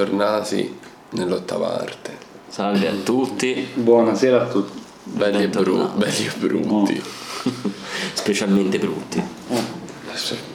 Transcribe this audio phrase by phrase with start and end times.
[0.00, 0.78] Bentornati
[1.10, 2.16] nell'ottava arte.
[2.48, 4.82] Salve a tutti, Buonasera a tutti.
[5.02, 7.02] Belli e, bru- belli e brutti.
[8.14, 9.22] specialmente brutti.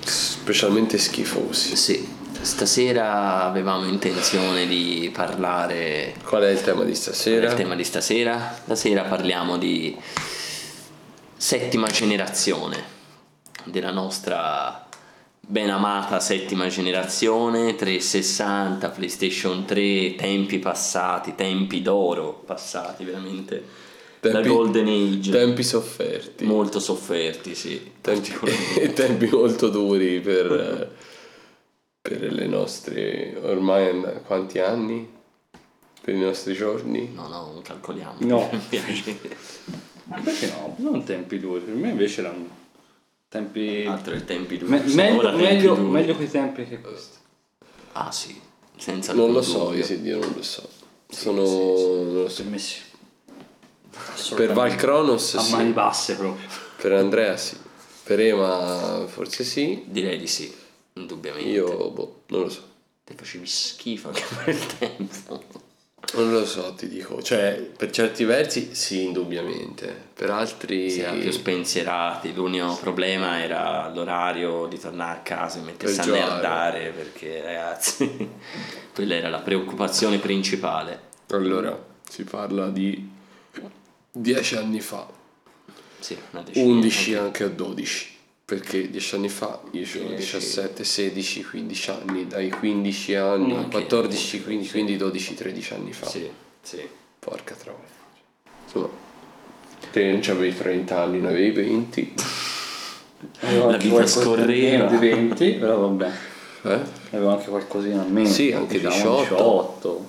[0.03, 1.75] Specialmente schifosi.
[1.75, 2.07] Sì,
[2.41, 7.45] stasera avevamo intenzione di parlare Qual è il tema di stasera?
[7.49, 8.57] del tema di stasera.
[8.63, 9.95] Stasera parliamo di
[11.37, 12.83] settima generazione,
[13.63, 14.84] della nostra
[15.47, 23.63] ben amata settima generazione, 360, PlayStation 3, tempi passati, tempi d'oro passati, veramente.
[24.21, 25.31] la Golden Age.
[25.31, 26.45] Tempi sofferti.
[26.45, 27.91] molto sofferti, sì.
[28.01, 28.33] tempi,
[28.93, 30.89] tempi molto duri per, eh,
[32.01, 33.37] per le nostre...
[33.43, 35.13] Ormai quanti anni?
[36.01, 37.11] Per i nostri giorni?
[37.13, 38.15] No, no, non calcoliamo.
[38.19, 38.49] No.
[40.23, 40.75] Perché no?
[40.77, 42.63] Non tempi duri, per me invece erano
[43.29, 43.85] tempi...
[43.85, 44.71] Altro il tempi duri.
[44.71, 45.89] Me- meglio, meglio, duri.
[45.89, 47.17] meglio quei tempi che questi.
[47.93, 48.39] Ah sì,
[48.77, 49.79] senza Non lo so, dubbio.
[49.79, 50.67] Isidio, non lo so.
[51.07, 51.41] Sono...
[51.41, 52.43] non lo so.
[52.43, 52.83] Per me sì.
[54.35, 55.51] Per Val Kronos A sì.
[55.51, 56.47] mani basse proprio.
[56.77, 57.57] Per Andrea sì.
[58.03, 59.83] Per Ema forse sì.
[59.85, 60.53] Direi di sì,
[60.93, 61.49] indubbiamente.
[61.49, 62.61] Io, boh, non lo so.
[63.03, 65.43] Te facevi schifo anche quel tempo.
[66.13, 67.21] Non lo so, ti dico.
[67.21, 69.93] Cioè, per certi versi sì, indubbiamente.
[70.13, 70.89] Per altri...
[70.89, 76.03] Si era più spensierati, l'unico problema era l'orario di tornare a casa e mettersi a
[76.03, 78.29] Per nerdare perché ragazzi,
[78.93, 81.01] quella era la preoccupazione principale.
[81.31, 81.77] Allora,
[82.07, 83.09] si parla di
[84.11, 85.07] 10 anni fa.
[85.99, 86.65] Sì, decina.
[86.65, 88.14] 11 anche- anche a 12.
[88.45, 90.37] Perché 10 anni fa io avevo 10.
[90.37, 94.71] 17, 16, 15 anni, dai 15 anni, Ok, 14, ok, 15, sì.
[94.71, 96.05] quindi 12, 13 anni fa.
[96.05, 96.29] Sì,
[96.61, 96.87] sì.
[97.17, 97.79] Porca troia.
[98.65, 98.89] Insomma,
[99.91, 102.13] te non avevi 30 anni, ne avevi 20.
[103.41, 104.85] Avevo La vita scorreva.
[104.85, 106.11] Di 20, però vabbè.
[106.63, 106.79] Eh?
[107.11, 108.27] Avevo anche qualcosina a meno.
[108.27, 109.33] Sì, anche diciamo 18.
[109.35, 110.05] 18.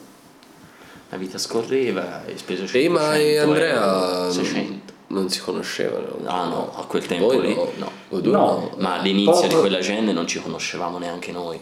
[1.08, 4.85] La vita scorreva, hai speso 500 Ema e euro, Andrea 600.
[5.08, 6.16] Non si conoscevano.
[6.24, 7.68] Ah no, a quel tempo Voi lì no.
[7.76, 7.90] no.
[8.08, 8.38] Voi due No.
[8.46, 8.70] no.
[8.78, 11.60] Ma all'inizio di Poco- quella gente non ci conoscevamo neanche noi.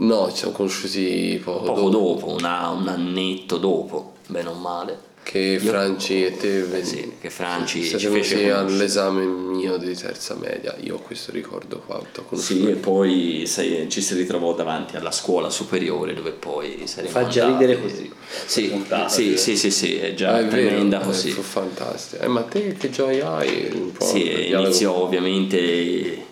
[0.00, 2.14] No, ci siamo conosciuti poco, Poco dopo.
[2.14, 5.06] dopo, una- un annetto dopo, bene o male.
[5.30, 10.34] Che Franci e te Eh sì, che Franci siete ci fece all'esame mio di terza
[10.34, 10.74] media.
[10.80, 12.00] Io ho questo ricordo qua.
[12.32, 17.26] Sì, e poi sai, ci si ritrovò davanti alla scuola superiore dove poi saremo Fa
[17.26, 17.66] già andati.
[17.66, 18.10] ridere così.
[18.46, 19.36] Sì, Puntata, sì, sì.
[19.36, 21.30] sì, sì, sì, è già Ah, è vero, tremenda eh, così.
[21.30, 22.22] fu fantastico.
[22.22, 23.68] Eh, ma te che gioia hai?
[23.74, 26.24] Un po' Sì, iniziò ovviamente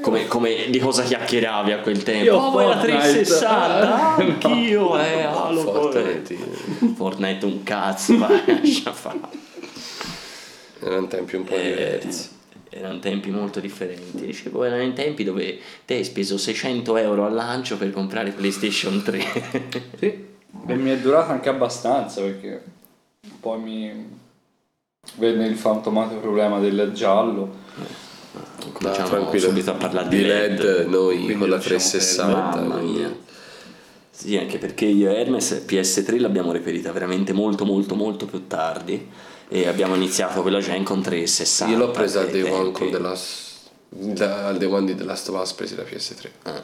[0.00, 2.24] come, come di cosa chiacchieravi a quel tempo?
[2.24, 2.98] Io oh, la Fortnite.
[2.98, 6.36] 360, Ah, anch'io, eh, No, Halo, Fortnite.
[6.94, 9.18] Fortnite un cazzo, vai, lascia fare.
[10.80, 12.28] Erano tempi un po' Eh, diversi.
[12.70, 14.26] erano tempi molto differenti.
[14.26, 19.02] Dicevo, erano i tempi dove te hai speso 600 euro al lancio per comprare PlayStation
[19.02, 19.84] 3.
[19.98, 20.34] Sì.
[20.68, 22.62] E mi è durata anche abbastanza perché
[23.40, 24.18] poi mi
[25.16, 27.64] venne il fantomatico problema del giallo.
[28.72, 29.48] Cominciamo tranquillo.
[29.48, 32.60] subito a parlare di, Di LED, noi Quindi con la lasciamo 360.
[32.60, 33.16] Mamma quindi- mia.
[34.10, 39.08] Sì, anche perché io e Hermes PS3 l'abbiamo reperita veramente molto molto molto più tardi
[39.48, 41.72] e abbiamo iniziato quella gen con 360.
[41.72, 43.44] Io l'ho presa al Day One con The Last...
[43.90, 46.30] da- al Day One di The Last of Us presi la PS3.
[46.44, 46.62] Eh,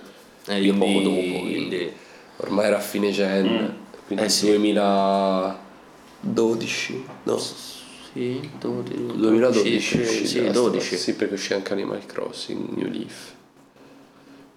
[0.55, 1.93] eh, io poco dopo, quindi...
[2.39, 3.77] Ormai era a fine gen,
[4.07, 4.47] quindi Eh sì.
[4.47, 7.39] 2012, no,
[8.13, 10.71] Sì, 12, 2012 uscì sì, The Last of Us.
[10.73, 10.97] 12.
[10.99, 13.33] Sì, perché uscì anche Animal Crossing, New Leaf,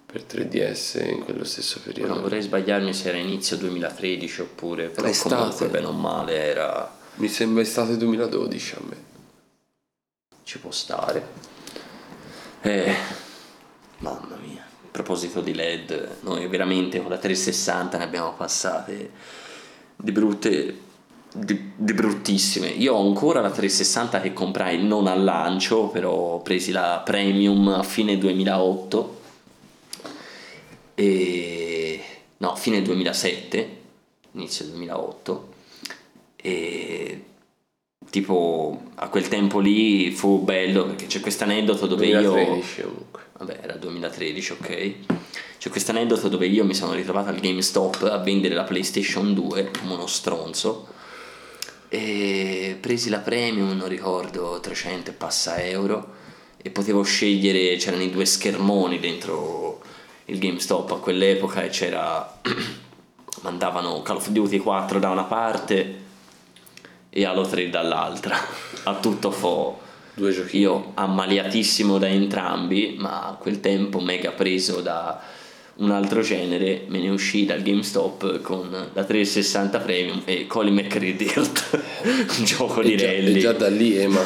[0.04, 2.12] per 3DS in quello stesso periodo.
[2.12, 5.34] Non vorrei sbagliarmi se era inizio 2013 oppure però estate.
[5.34, 8.96] comunque bene o male era Mi sembra estate 2012 a me.
[10.42, 11.26] ci può stare.
[12.60, 12.94] Eh,
[13.98, 14.62] mamma mia.
[14.64, 19.10] A proposito di LED, noi veramente con la 360 ne abbiamo passate
[19.96, 20.78] di brutte
[21.38, 22.68] di, di bruttissime.
[22.68, 27.82] Io ho ancora la 360 che comprai non al lancio, però presi la premium a
[27.82, 29.20] fine 2008
[30.94, 32.00] e
[32.38, 33.76] no, fine 2007,
[34.32, 35.54] inizio 2008
[36.36, 37.24] e
[38.10, 43.20] tipo a quel tempo lì fu bello perché c'è questo aneddoto dove io 2013 comunque.
[43.38, 44.94] vabbè era 2013 ok
[45.58, 49.70] c'è questo aneddoto dove io mi sono ritrovato al GameStop a vendere la PlayStation 2
[49.80, 50.86] come uno stronzo
[51.88, 56.14] e presi la premium non ricordo 300 e passa euro
[56.56, 59.80] e potevo scegliere c'erano i due schermoni dentro
[60.26, 62.40] il GameStop a quell'epoca e c'era
[63.42, 66.04] mandavano Call of Duty 4 da una parte
[67.10, 68.36] e Halo 3 dall'altra
[68.84, 69.80] a tutto fo
[70.14, 70.58] Due giochi.
[70.58, 75.20] io ammaliatissimo da entrambi ma a quel tempo mega preso da
[75.78, 81.80] un altro genere, me ne uscì dal GameStop con la 360 Premium e Colin McCreadirt,
[82.38, 83.34] un gioco di E già, rally.
[83.34, 84.20] e già da lì Ema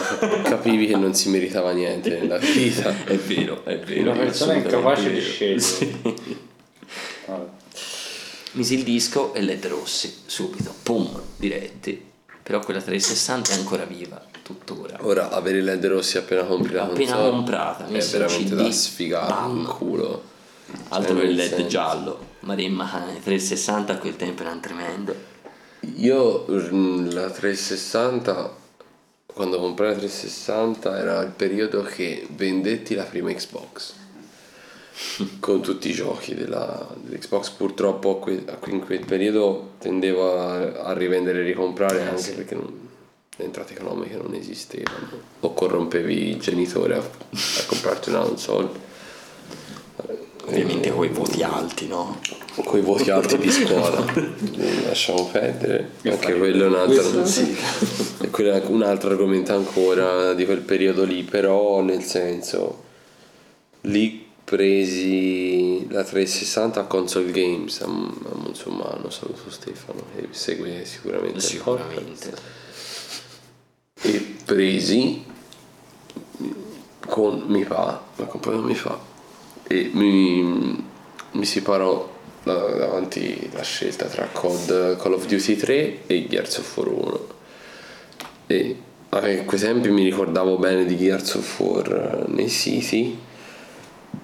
[0.44, 2.94] capivi che non si meritava niente nella vita.
[3.04, 4.10] È vero, è vero.
[4.12, 5.58] Una persona incapace di scegliere.
[5.60, 5.96] Sì.
[7.26, 7.48] Vabbè.
[8.52, 12.08] Misi il disco e LED rossi, subito, pum, diretti.
[12.42, 14.98] Però quella 360 è ancora viva, tuttora.
[15.02, 18.70] Ora avere i LED rossi appena compri la Appena console comprata, è veramente CD, da
[18.72, 19.58] sfigare bam.
[19.58, 20.22] in culo.
[20.88, 21.66] Altro Cioè, che il nel LED senso.
[21.66, 22.18] giallo.
[22.40, 22.88] Maremma
[23.22, 25.14] 360 a quel tempo era un tremendo.
[25.96, 28.58] Io mm, la 360
[29.26, 33.94] quando comprai la 360 era il periodo che vendetti la prima Xbox
[35.40, 41.40] con tutti i giochi della, dell'Xbox purtroppo que- in quel periodo tendevo a, a rivendere
[41.40, 42.32] e ricomprare anche sì.
[42.34, 42.88] perché non-
[43.36, 45.08] le entrate economiche non esistevano
[45.40, 48.68] o corrompevi il genitore a, a comprarti una console
[50.50, 52.18] Ovviamente con i voti alti, no?
[52.64, 54.04] con i voti alti di scuola.
[54.84, 55.90] Lasciamo perdere.
[56.04, 57.24] Anche quello è un altro
[58.30, 62.84] quello è un altro argomento ancora di quel periodo lì però nel senso
[63.82, 72.32] lì presi la 360 a console games a, a saluto Stefano che segue sicuramente Sicuramente.
[74.02, 75.24] e presi
[77.06, 79.09] con mi fa ma con poi non mi fa
[79.72, 80.84] e mi,
[81.30, 82.10] mi si parò
[82.42, 87.26] da- davanti la scelta tra COD Call of Duty 3 e Gears of War 1
[88.48, 88.76] e
[89.10, 93.16] a quei tempi mi ricordavo bene di Gears of War nei siti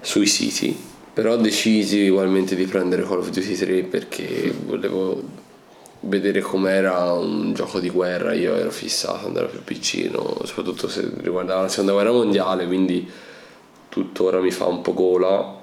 [0.01, 0.77] sui siti
[1.13, 5.23] però decisi ugualmente di prendere Call of Duty 3 perché volevo
[6.01, 8.33] vedere com'era un gioco di guerra.
[8.33, 13.09] Io ero fissato quando ero più piccino soprattutto se riguardava la seconda guerra mondiale quindi
[13.89, 15.55] tuttora mi fa un po' gola.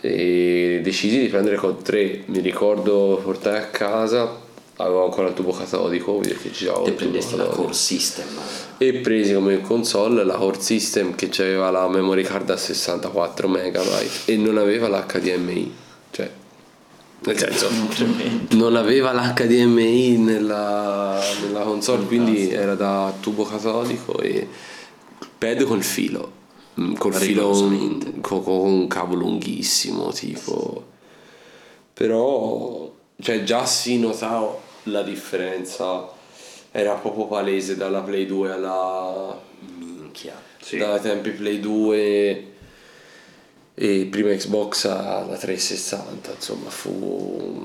[0.00, 4.44] E decisi di prendere COD 3 mi ricordo portai a casa
[4.76, 8.26] avevo ancora il tubo catodico perché giravo tubo prendesti la core system.
[8.76, 13.76] e presi come console la Core System che aveva la memory card a 64 MB
[14.26, 15.74] e non aveva l'HDMI
[16.10, 16.30] cioè
[17.18, 17.68] nel senso
[18.50, 24.46] non aveva l'HDMI nella, nella console quindi era da tubo catodico e
[25.38, 26.35] pad col filo
[26.98, 27.50] col filo
[28.20, 30.84] con, con un cavo lunghissimo tipo.
[31.92, 36.08] Però cioè già si notava la differenza.
[36.70, 39.40] Era proprio palese dalla Play 2 alla
[39.78, 40.40] Minchia.
[40.76, 42.54] dai tempi Play 2
[43.78, 47.62] e prima Xbox alla 360 insomma fu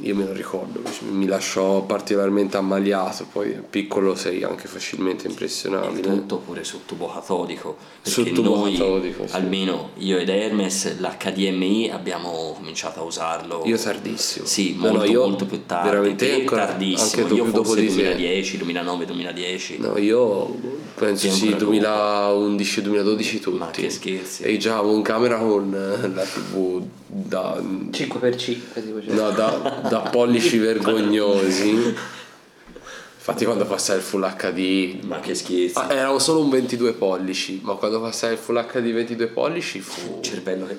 [0.00, 6.02] io me lo ricordo mi lasciò particolarmente ammaliato poi piccolo sei anche facilmente Il impressionabile
[6.02, 7.76] tutto pure sul tubo catodico.
[8.02, 9.34] Sul tubo noi, catodico, sì.
[9.34, 13.62] almeno io ed Hermes, l'HDMI abbiamo cominciato a usarlo.
[13.64, 15.88] io tardissimo Sì, No, no, molto, io molto più tardi.
[15.88, 17.22] veramente Te ancora tardissimo.
[17.22, 19.78] anche io dopo, dopo forse te 2010, 2009, 2010.
[19.78, 20.56] No, io
[20.94, 23.58] penso Sì, sì, ancora 2011-2012 tutti.
[23.58, 24.42] Ma che scherzi.
[24.42, 25.70] E già avevo in camera con
[26.14, 28.36] la tv da, 5x5
[28.74, 29.14] tipo cioè.
[29.14, 31.94] no, da, da pollici vergognosi.
[33.18, 35.04] Infatti quando passai il Full HD...
[35.04, 35.72] Ma che scherzi.
[35.78, 40.20] Ah, erano solo un 22 pollici, ma quando passai il Full HD 22 pollici fu...
[40.22, 40.76] cervello che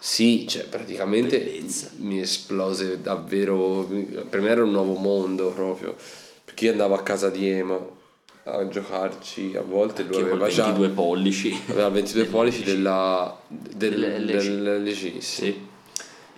[0.00, 1.90] Sì, cioè praticamente Bellezza.
[1.98, 3.88] mi esplose davvero,
[4.28, 5.94] per me era un nuovo mondo proprio,
[6.44, 7.78] perché io andavo a casa di Ema
[8.42, 11.62] a giocarci, a volte lui aveva già 22 pollici.
[11.68, 14.32] aveva 22 pollici della, del, Dell'LG.
[14.32, 15.20] dell'LG, sì.
[15.20, 15.66] Sì.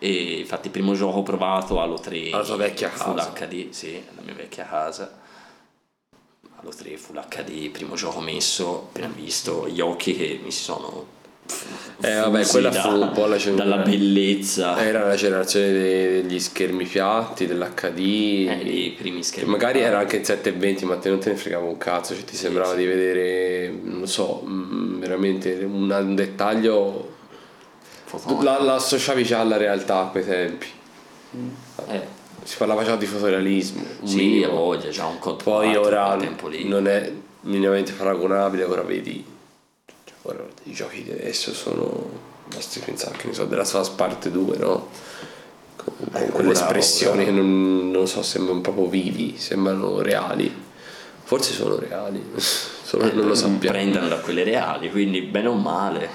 [0.02, 3.33] E infatti il primo gioco provato Halo 3 Alla tua vecchia Full casa.
[3.35, 5.19] HD, sì, la mia vecchia casa.
[6.59, 11.07] Halo 3 Full HD, primo gioco messo, appena visto, gli occhi che mi si sono
[12.00, 16.38] Eh, vabbè, quella da- fu un po' la dalla bellezza Era la generazione de- degli
[16.40, 18.49] schermi piatti, dell'HD.
[18.49, 19.50] eh, dei primi Che schermi.
[19.50, 22.37] magari era anche in 720, ma te non te ne fregava un cazzo, cioè ti
[22.37, 22.78] sembrava sì.
[22.78, 27.10] di vedere, non so, mm, veramente un, un dettaglio.
[28.43, 30.67] La, la associavi già alla realtà a quei tempi.
[31.88, 32.02] Eh,
[32.45, 33.83] Si parlava già di fotorealismo.
[34.05, 36.17] sì, a voglia, già un code Poi 4 ora
[36.64, 37.12] non è
[37.43, 39.25] minimamente paragonabile, ora vedi.
[40.05, 42.29] cioè, Ora i giochi di adesso sono.
[42.52, 44.88] Basti pensare che ne so, della Sas parte 2, no?
[45.76, 50.52] Con, con Eh, quelle ora- espressioni che non, non so, sembrano proprio vivi, sembrano reali.
[51.23, 53.76] Forse sono reali, solo che non lo sappiamo.
[53.76, 56.09] Eh, Prendono da quelle reali, quindi bene o male.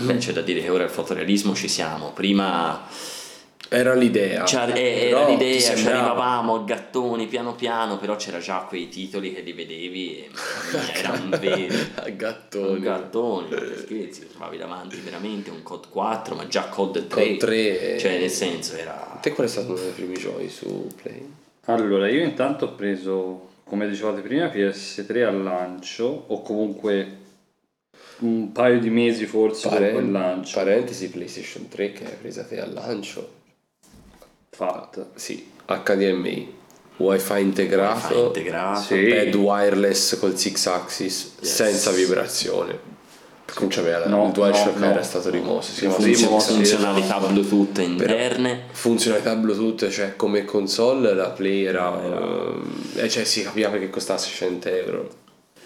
[0.00, 2.12] Beh, c'è da dire che ora il fotorealismo ci siamo.
[2.12, 2.86] Prima
[3.70, 4.46] Era l'idea.
[4.46, 8.88] Cioè, eh, era l'idea, ci sembrava- arrivavamo a gattoni piano piano, però c'era già quei
[8.88, 12.80] titoli che li vedevi e mamma mia, era un vero A un gattoni.
[12.80, 17.26] gattoni, scherzi, trovavi davanti veramente un COD 4, ma già COD 3.
[17.26, 17.98] Con tre.
[17.98, 19.18] Cioè, nel senso, era...
[19.20, 21.30] Te qual è stato uno dei primi giochi su Play?
[21.66, 27.16] Allora, io intanto ho preso, come dicevate prima, PS3 al lancio, o comunque
[28.20, 30.58] un paio di mesi forse dopo il Paren- lancio.
[30.58, 33.36] parentesi PlayStation 3 che hai presa te al lancio.
[34.50, 35.08] Fatta.
[35.14, 36.54] Sì, HDMI,
[36.96, 38.80] Wi-Fi integrato, Wi-Fi integrato.
[38.80, 39.06] Sì.
[39.06, 41.54] pad wireless col 6 axis Yes.
[41.54, 42.96] senza vibrazione.
[43.60, 44.90] Non c'aveva No, il DualShock no, no.
[44.92, 45.72] era stato rimosso.
[45.72, 47.28] Si funzionalità esatto.
[47.28, 48.64] Bluetooth interne.
[48.72, 51.98] funzionalità Bluetooth, cioè come console la Play era.
[52.96, 55.08] eh, cioè si capiva perché costava 600 euro.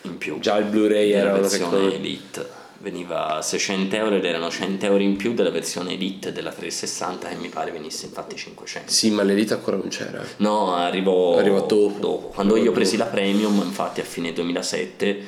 [0.03, 0.39] In più.
[0.41, 1.95] Già il Blu-ray era una versione.
[1.95, 2.61] Elite.
[2.83, 7.37] Veniva 600 euro ed erano 100 euro in più della versione Elite della 360 che
[7.37, 8.91] mi pare venisse infatti 500.
[8.91, 10.21] Sì, ma l'Elite ancora non c'era.
[10.39, 12.31] No, arrivò, Arrivò dopo.
[12.35, 13.09] Quando io Arrivò ho presi dopo.
[13.09, 15.19] la Premium, infatti a fine 2007,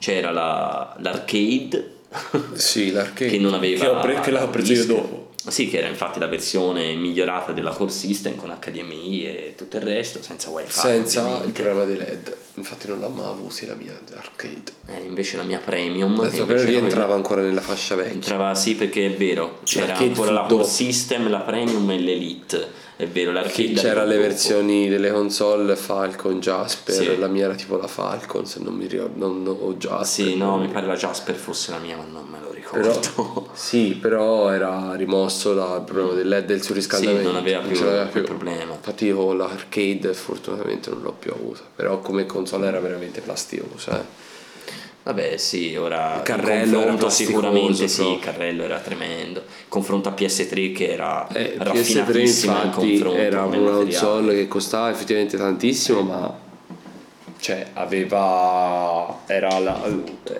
[0.00, 1.92] c'era la- l'arcade
[2.54, 3.30] Sì, l'arcade.
[3.30, 5.23] che non aveva Che, ho pre- che l'ho preso io dopo.
[5.46, 9.82] Sì, che era infatti la versione migliorata della Core System con HDMI e tutto il
[9.82, 10.70] resto, senza wifi.
[10.72, 11.62] Senza il ovviamente.
[11.62, 12.36] programma dei LED.
[12.54, 14.72] Infatti non l'ho mai avuto la mia arcade.
[14.86, 16.18] Eh, invece la mia Premium...
[16.20, 18.12] Adesso però rientrava ancora nella fascia vecchia.
[18.12, 20.64] Entrava sì perché è vero, c'era L'arcade ancora la Core.
[20.64, 22.82] System, la Premium e l'Elite.
[22.96, 27.18] È vero, l'arcade c'era le versioni delle console Falcon, Jasper, Sì.
[27.18, 30.26] la mia era tipo la Falcon, se non mi ricordo, non, o Jasper.
[30.26, 33.50] Sì, no, mi pare la Jasper fosse la mia, ma non me lo Però, ricordo.
[33.54, 37.20] sì, però era rimosso il problema del LED del surriscaldamento.
[37.20, 38.72] Sì, non aveva più ce l'aveva quel problema.
[38.72, 44.00] Infatti io l'arcade fortunatamente non l'ho più avuta, però come console era veramente plastiosa.
[44.00, 44.22] Eh.
[45.04, 49.42] Vabbè, sì, ora Il carrello era confronto sicuramente sì, il carrello era tremendo.
[49.68, 54.48] Confronto a PS3 che era Eh, PS3 raffinatissimo in infatti confronto era una console che
[54.48, 56.43] costava effettivamente tantissimo, ma
[57.44, 59.82] cioè aveva era, la-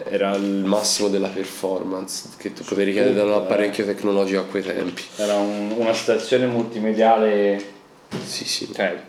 [0.08, 4.62] era il massimo della performance che tu potevi richiedere da un apparecchio tecnologico a quei
[4.62, 5.02] tempi.
[5.16, 7.62] Era un- una stazione multimediale,
[8.24, 9.02] Sì, sì, cioè,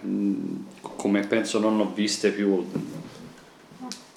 [0.82, 2.70] come penso non ho viste più.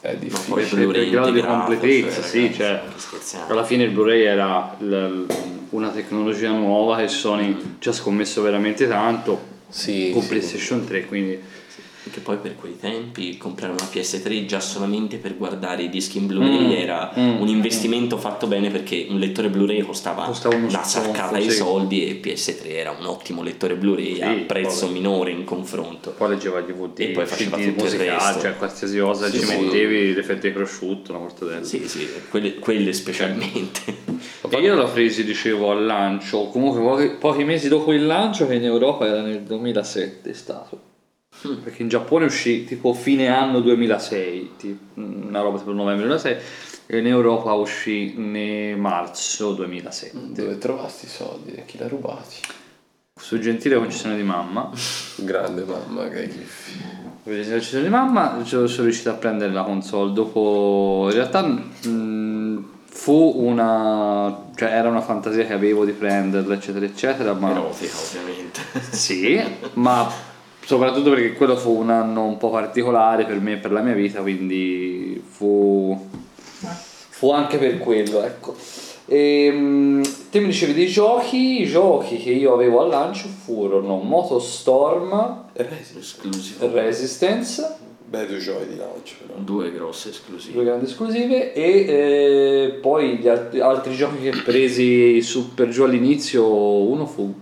[0.00, 0.82] è Ma difficile.
[0.84, 2.80] Blu-ray grado di completezza, cioè, sì, cioè.
[3.46, 5.24] Alla fine il Blu-ray era l-
[5.70, 10.28] una tecnologia nuova che Sony ci ha scommesso veramente tanto Sì, con sì.
[10.28, 11.38] PlayStation 3, quindi
[12.10, 16.26] Che poi per quei tempi comprare una PS3 già solamente per guardare i dischi in
[16.26, 20.82] Blu-ray Mm, era mm, un investimento fatto bene perché un lettore Blu-ray costava, Costava una
[20.82, 21.56] saccata di sì.
[21.56, 26.10] soldi e PS3 era un ottimo lettore Blu-ray Sì, a prezzo poi- minore in confronto.
[26.16, 28.40] poi leggeva DVD, E poi faceva CD tutto il musicali, resto.
[28.40, 31.64] cioè qualsiasi cosa Sì, ci mettevi le fette di prosciutto, una mortadella.
[31.64, 33.80] Sì, sì, quelle, quelle specialmente.
[34.48, 38.54] E io l'ho presi, dicevo, al lancio, comunque pochi, pochi mesi dopo il lancio, che
[38.54, 40.80] in Europa era nel 2007 è stato.
[41.40, 46.36] Perché in Giappone uscì tipo fine anno 2006, tipo, una roba tipo novembre 2006,
[46.86, 50.32] e in Europa uscì nel marzo 2007.
[50.32, 51.62] Dove trovasti i soldi?
[51.66, 52.36] Chi l'ha rubati?
[53.14, 54.70] Su gentile concessione di mamma,
[55.16, 60.12] Grande mamma che su gentile concessione di mamma, sono riuscito a prendere la console.
[60.12, 66.84] Dopo, in realtà, mh, fu una, cioè era una fantasia che avevo di prenderla, eccetera,
[66.84, 67.50] eccetera, ma.
[67.50, 68.60] Erotica, ovviamente.
[68.90, 69.40] Sì,
[69.74, 70.27] ma
[70.68, 73.94] soprattutto perché quello fu un anno un po' particolare per me e per la mia
[73.94, 75.98] vita, quindi fu,
[77.08, 78.54] fu anche per quello, ecco.
[79.06, 85.44] E, te mi dicevi dei giochi, i giochi che io avevo al lancio furono Motostorm,
[85.54, 86.70] Esclusivo.
[86.70, 89.38] Resistance, Beh, due giochi di lancio però.
[89.38, 90.52] Due grosse esclusive.
[90.52, 95.84] due grandi esclusive e eh, poi gli alt- altri giochi che presi su per giù
[95.84, 97.34] all'inizio, uno fu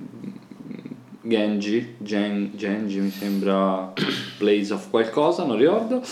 [1.28, 3.92] Genji, Gen- Genji mi sembra
[4.38, 6.02] Blaze of qualcosa, non ricordo,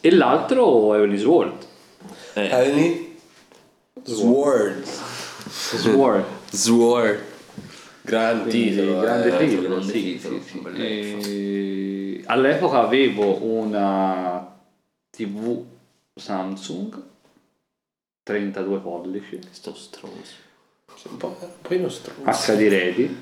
[0.00, 1.66] e l'altro Heavenly Sword.
[2.34, 3.16] Eh, Heavenly
[4.02, 4.82] Sword.
[5.48, 6.24] Sword.
[6.52, 7.22] Sword.
[8.02, 9.00] Gran Quindi, titolo.
[9.00, 9.46] grande eh.
[9.46, 10.58] titolo, grande sì, titolo, sì, sì.
[10.58, 14.54] un E all'epoca avevo una
[15.10, 15.64] TV
[16.14, 17.02] Samsung
[18.24, 20.42] 32 pollici sto stronzo.
[21.08, 22.52] Un po', poi non stronzo.
[22.52, 23.16] HD ready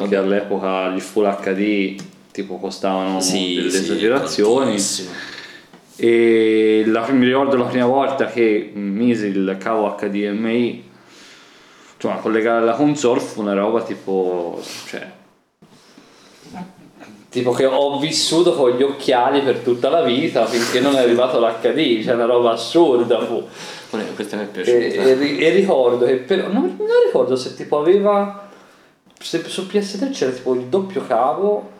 [0.00, 1.94] perché all'epoca gli full HD
[2.32, 5.10] tipo costavano delle esagerazioni tantissimo.
[5.96, 10.84] e la- mi ricordo la prima volta che misi il cavo HDMI
[11.94, 15.06] insomma collegare alla console fu una roba tipo cioè
[17.30, 21.38] tipo che ho vissuto con gli occhiali per tutta la vita finché non è arrivato
[21.38, 23.42] l'HD cioè una roba assurda fu
[24.14, 25.02] Questa mi è e, piaciuta.
[25.02, 28.45] e ri- e ricordo che però non, non ricordo se tipo aveva
[29.18, 31.70] se su PS3 c'era tipo il doppio cavo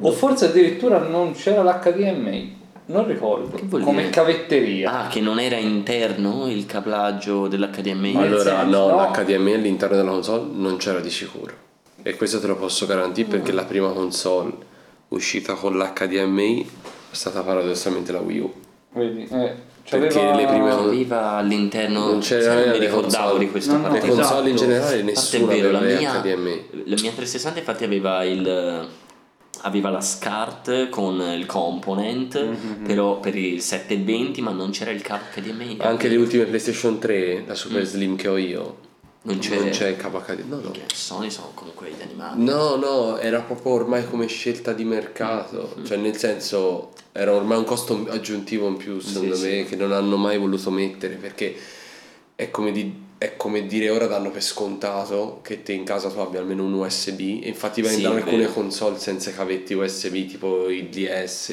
[0.00, 2.62] o forse addirittura non c'era l'HDMI.
[2.86, 3.58] Non ricordo.
[3.68, 4.10] Come dire?
[4.10, 5.04] cavetteria.
[5.04, 8.16] Ah, che non era interno il cablaggio dell'HDMI?
[8.16, 9.10] Allora, senso, no, no.
[9.10, 11.54] l'HDMI all'interno della console non c'era di sicuro.
[12.02, 14.52] E questo te lo posso garantire perché la prima console
[15.08, 16.70] uscita con l'HDMI
[17.10, 18.52] è stata paradossalmente la Wii U.
[18.92, 19.26] Vedi?
[19.30, 19.54] Eh,
[19.88, 22.06] Perché c'aveva- le prime- Aveva all'interno...
[22.06, 23.44] Non c'era sai, non mi nelle ricordavo console.
[23.44, 24.70] di questo No, no, Le console in esatto.
[24.70, 26.64] generale nessuna vero, la aveva mia, HDMI.
[26.70, 28.88] la mia 360 infatti aveva il
[29.66, 32.84] aveva la SCART con il component Mm-hmm.
[32.84, 37.44] però per il 720 ma non c'era il cavo HDMI Anche le ultime PlayStation 3,
[37.46, 38.76] la Super Slim che ho io,
[39.26, 40.44] non c'è, non c'è HDMI.
[40.48, 40.72] No, no.
[40.92, 45.96] Sony sono comunque gli animali No, no, era proprio ormai come scelta di mercato, cioè
[45.96, 50.16] nel senso era ormai un costo aggiuntivo in più secondo Sì, me che non hanno
[50.16, 51.54] mai voluto mettere perché
[52.34, 56.18] è come, di- è come dire ora danno per scontato che te in casa tu
[56.18, 58.52] abbia almeno un USB e infatti Sì, vendono è alcune vero.
[58.52, 61.52] console senza cavetti USB tipo il DS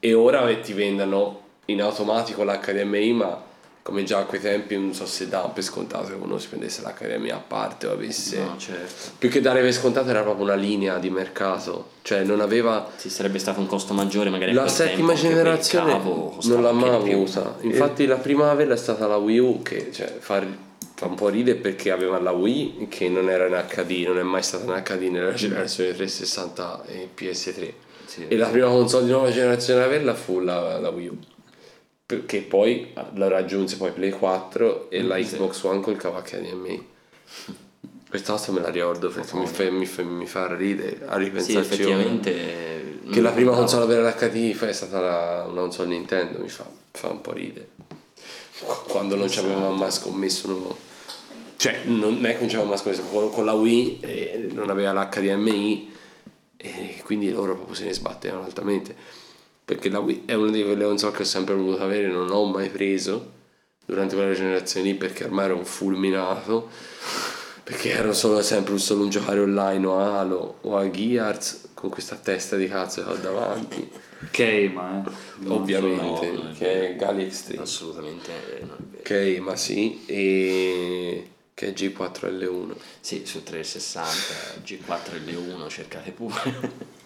[0.00, 3.44] e ora ti vendono in automatico l'HDMI ma
[3.82, 6.82] come già a quei tempi non so se davano per scontato che uno si prendesse
[6.82, 10.54] l'HDMI a parte o avesse no certo più che dare per scontato era proprio una
[10.54, 14.68] linea di mercato, cioè non aveva sì, sarebbe stato un costo maggiore magari a la
[14.68, 17.56] settima tempo, generazione non l'ha mai avuta.
[17.60, 20.44] Infatti la prima a averla è stata la Wii U che cioè, fa,
[20.94, 24.22] fa un po' ridere perché aveva la Wii che non era in HD, non è
[24.22, 27.72] mai stata in HD nella generazione 360 e PS3.
[28.06, 28.26] Sì.
[28.28, 31.18] E la prima console di nuova generazione ad averla fu la, la Wii U.
[32.08, 35.24] Perché poi la raggiunse poi Play 4 e la Sì.
[35.24, 36.86] Xbox One col cavo HDMI.
[38.08, 41.24] Questa cosa me la ricordo perché mi fa, mi fa, mi fa ridere a sì
[41.24, 41.60] ripensarci ora.
[41.60, 46.48] effettivamente Che la prima console ad avere l'HD è stata la, una console Nintendo, mi
[46.48, 47.68] fa, fa un po' ridere.
[48.88, 50.76] Quando non ci avevamo mai scommesso, no.
[51.56, 54.70] cioè non è che non ci avevamo mai scommesso, con, con la Wii eh, non
[54.70, 55.92] aveva l'HDMI
[56.56, 58.96] e quindi loro proprio se ne sbattevano altamente.
[59.68, 62.46] Perché la Wii è una di quelle console che ho sempre voluto avere, non ho
[62.46, 63.32] mai preso
[63.84, 66.70] durante quella generazione lì perché ormai ero un fulminato.
[67.64, 71.90] Perché ero solo sempre solo un giocare online o a Halo o a Gears con
[71.90, 73.90] questa testa di cazzo che ho davanti.
[74.22, 75.48] Ok, ma eh.
[75.48, 77.62] Ovviamente, no, che è Gali Extreme.
[77.62, 82.72] assolutamente eh, non è vero Ok, ma sì, e che è G4L1.
[83.00, 86.96] Sì, su 360, G4L1, cercate pure.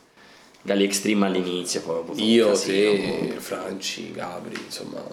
[0.62, 2.90] Gali Extreme all'inizio, poi ho avuto Io, casino.
[2.92, 5.04] te, Franci, Gabri, insomma.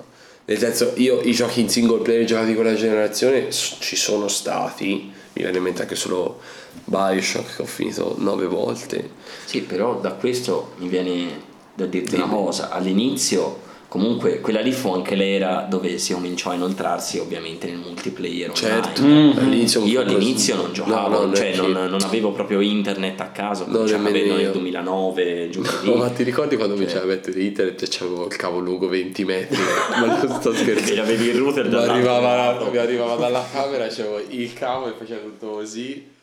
[0.46, 5.12] Nel senso, io i giochi in single player giocati di quella generazione ci sono stati.
[5.34, 6.40] Mi viene in mente anche solo
[6.86, 9.10] Bioshock che ho finito nove volte.
[9.46, 11.42] Sì, però da questo mi viene
[11.76, 12.70] da dirti una cosa.
[12.70, 18.52] All'inizio, comunque, quella lì fu anche l'era dove si cominciò a inoltrarsi ovviamente nel multiplayer
[18.54, 19.40] Certo, online.
[19.42, 23.66] all'inizio Io all'inizio non giocavo, No, no, cioè non, non avevo proprio internet a caso,
[23.66, 24.52] No, cominciavo a averlo nel io.
[24.52, 26.94] 2009, giù di No, ma ti ricordi quando mi Cioè.
[26.94, 29.58] c'era mettere internet e c'avevo il cavo lungo 20 metri?
[30.00, 31.02] ma non sto scherzando.
[31.02, 32.70] avevi il router arrivava, lato.
[32.72, 36.18] mi arrivava dalla camera, c'avevo il cavo e faceva tutto così.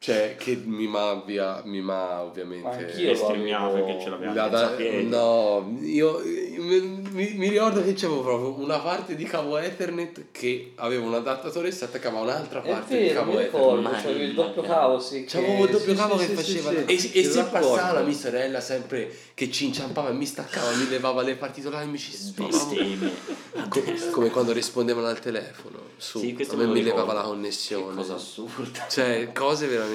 [0.00, 2.68] Cioè, che mi mabbia, mi ma ovviamente.
[2.68, 7.94] Ma anch'io Streamiamo perché ce l'abbiamo La da- no, io, io mi, mi- ricordo che
[7.94, 12.22] c'avevo proprio una parte di cavo Ethernet che aveva un adattatore e si attaccava a
[12.22, 13.54] un'altra parte di vero, cavo mi Ethernet.
[13.60, 15.24] ricordo, Ma- c'avevi il doppio cavo, sì.
[15.24, 17.12] che- C'avevo il doppio sì, cavo sì, che sì, faceva sì, e, sì.
[17.12, 21.22] e lo passava la mia sorella sempre che ci inciampava e mi staccava mi levava
[21.22, 23.46] le particolari e mi ci Bestemmie.
[23.68, 23.82] Co-
[24.12, 27.00] come quando rispondevano al telefono su Sì, a me mi ricordo.
[27.00, 28.86] levava la Che connessione cosa assurda.
[28.88, 29.86] cioè cose veramente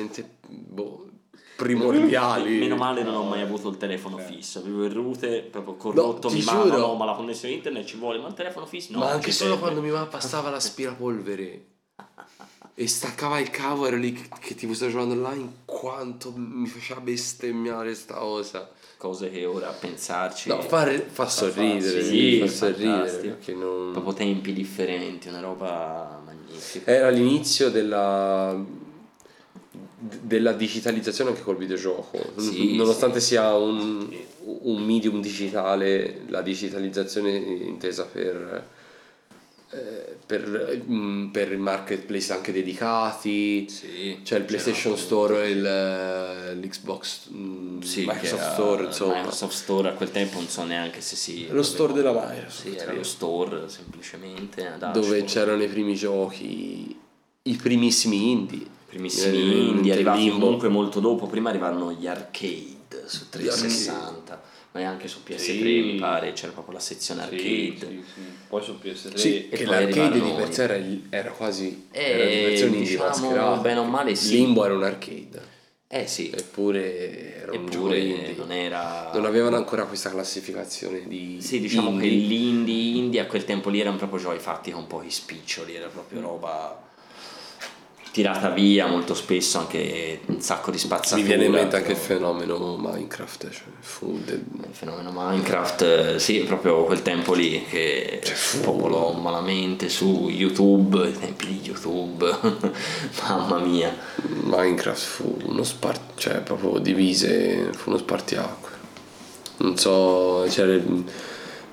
[0.48, 1.08] boh,
[1.56, 6.28] primordiali Meno male non ho mai avuto il telefono fisso, avevo il router proprio corrotto,
[6.28, 6.68] ti mi giuro.
[6.68, 9.00] ma no, ma la connessione internet ci vuole, ma il telefono fisso no.
[9.00, 9.64] ma anche solo serve.
[9.64, 11.66] quando mi mamma passava l'aspirapolvere
[12.76, 17.02] e staccava il cavo ero lì che, che tipo stavo giocando online quanto mi faceva
[17.02, 18.70] bestemmiare sta cosa
[19.04, 20.48] Cose che ora a pensarci...
[20.48, 26.90] no fa, fa sorridere sì, fa sorridere non Proprio tempi differenti, una roba magnifica.
[26.90, 28.58] Era l'inizio della,
[30.06, 32.34] della digitalizzazione anche col videogioco.
[32.38, 34.08] Sì, Nonostante sia un,
[34.44, 38.68] un medium digitale, la digitalizzazione intesa per,
[39.70, 43.66] eh, per, mm, per il marketplace anche dedicati.
[43.70, 49.16] Sì, C'è il PlayStation Store il, eh, l'Xbox mm, Sì, Microsoft Store, insomma.
[49.16, 51.48] Microsoft Store a quel tempo non so neanche se si...
[51.50, 52.68] Lo store della Microsoft.
[52.68, 52.98] Sì, era sì.
[52.98, 54.78] lo store semplicemente.
[54.92, 57.00] dove c'erano i primi giochi,
[57.44, 58.82] i primissimi indie.
[58.94, 60.40] Primissimi Eh, indie arrivati Limbo.
[60.46, 64.42] comunque molto dopo prima arrivarono gli arcade su 360,
[64.74, 65.82] ma anche su PS3 Sì.
[65.82, 67.78] mi pare, c'era proprio la sezione Sì, arcade.
[67.92, 68.22] sì, sì.
[68.48, 70.78] Poi su PS3 Sì, E che l'arcade di per sé era,
[71.10, 73.62] era quasi Eh, era di versione indie diciamo, mascherata.
[73.62, 74.36] bene o male sì.
[74.36, 75.52] Limbo era un arcade,
[75.88, 78.36] Eh sì, eppure era un eppure indie.
[78.38, 79.12] non era...
[79.14, 82.10] Non avevano ancora questa classificazione di Sì, diciamo indie.
[82.10, 85.88] che l'indie, indie a quel tempo lì erano proprio giochi fatti con pochi spiccioli, era
[85.88, 86.92] proprio roba
[88.14, 91.20] tirata via molto spesso, anche un sacco di spazzatura.
[91.22, 96.20] Mi viene in mente anche il fenomeno Minecraft, cioè fu del- Il fenomeno Minecraft, eh,
[96.20, 101.60] sì, proprio quel tempo lì che Cioè, fu- popolò malamente su YouTube, i tempi di
[101.64, 102.32] YouTube,
[103.28, 103.92] mamma mia.
[104.44, 108.72] Minecraft fu uno spart cioè proprio divise, fu uno spartiacque.
[109.58, 111.04] Non so, c'era il-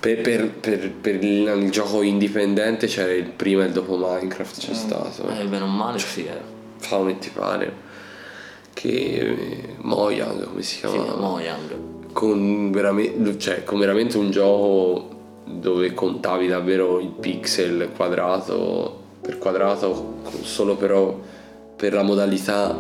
[0.01, 4.59] per, per, per, per il, il gioco indipendente c'era il prima e il dopo Minecraft
[4.59, 5.29] c'è stato.
[5.29, 6.41] Eh, bene o male sì, eh.
[6.79, 7.73] Fammi ti pare
[8.73, 11.15] che eh, Mojang come si Sì, chiama?
[11.17, 11.77] Mojang.
[12.13, 15.09] con veramente, cioè, con veramente un gioco
[15.45, 21.19] dove contavi davvero il pixel quadrato per quadrato solo però
[21.77, 22.75] per la modalità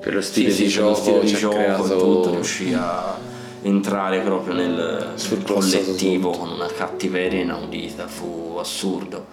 [0.00, 3.16] per lo stile Sì, di sì, gioco stile di ci gioco creato tutto riuscì a
[3.64, 6.44] entrare proprio nel, nel collettivo tutto.
[6.44, 9.26] con una cattiveria inaudita, fu assurdo.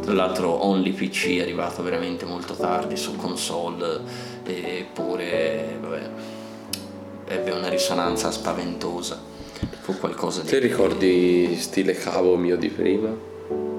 [0.00, 4.00] Tra l'altro Only PC è arrivato veramente molto tardi su console
[4.44, 6.10] eppure vabbè,
[7.26, 9.20] ebbe una risonanza spaventosa.
[9.80, 10.48] Fu qualcosa di...
[10.48, 13.10] te ricordi stile cavo mio di prima?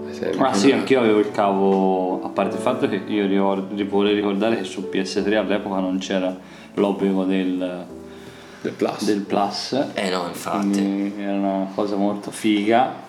[0.09, 0.45] Esempio?
[0.45, 4.57] Ah sì, anch'io avevo il cavo, a parte il fatto che io ricordo, vorrei ricordare
[4.57, 6.38] che su PS3 all'epoca non c'era
[6.75, 7.86] l'obbligo del,
[8.63, 10.67] del plus del Plus, Eh no, infatti.
[10.71, 13.02] quindi era una cosa molto figa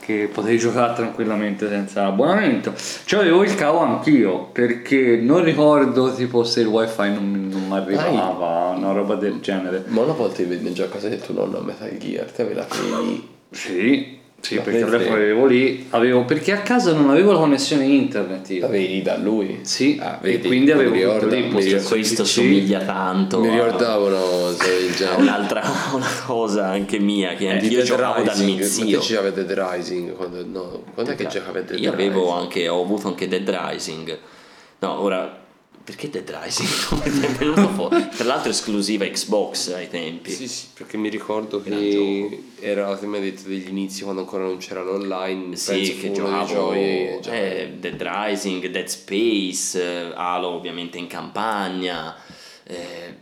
[0.00, 2.72] che potevi giocare tranquillamente senza abbonamento.
[3.04, 8.72] Cioè avevo il cavo anch'io perché non ricordo tipo se il wifi non, non arrivava,
[8.76, 9.84] una roba del genere.
[9.88, 12.64] ma una volta venne già casa del tuo nonno a Metal Gear te ve la
[12.64, 15.08] prendi Sì, sì, La perché 3.
[15.10, 18.60] avevo lì, avevo, perché a casa non avevo la connessione internet io.
[18.62, 23.38] l'avevi da lui Sì, Ah, e vedi, quindi avevo ricorda- lì, mi Questo somiglia tanto
[23.40, 24.64] mi a- ricordavo una cosa
[25.18, 29.00] un'altra una cosa anche mia che anch'io Dead giocavo dal Rising, mio ma zio.
[29.00, 32.40] ci avete Dead Rising quando, no, quando è che giocavi a Dead Io avevo Rising?
[32.40, 34.18] anche, ho avuto anche Dead Rising.
[34.78, 35.38] No, ora,
[35.90, 36.68] perché Dead Rising?
[36.86, 38.08] Come è venuto fuori?
[38.10, 40.30] Tra l'altro esclusiva Xbox ai tempi.
[40.30, 44.58] Sì, sì, perché mi ricordo che era, come hai detto, degli inizi quando ancora non
[44.58, 45.56] c'erano online.
[45.56, 52.14] Sì, penso che giocavo gioie, eh, Dead Rising, Dead Space, eh, Halo ovviamente in campagna,
[52.62, 53.16] eh,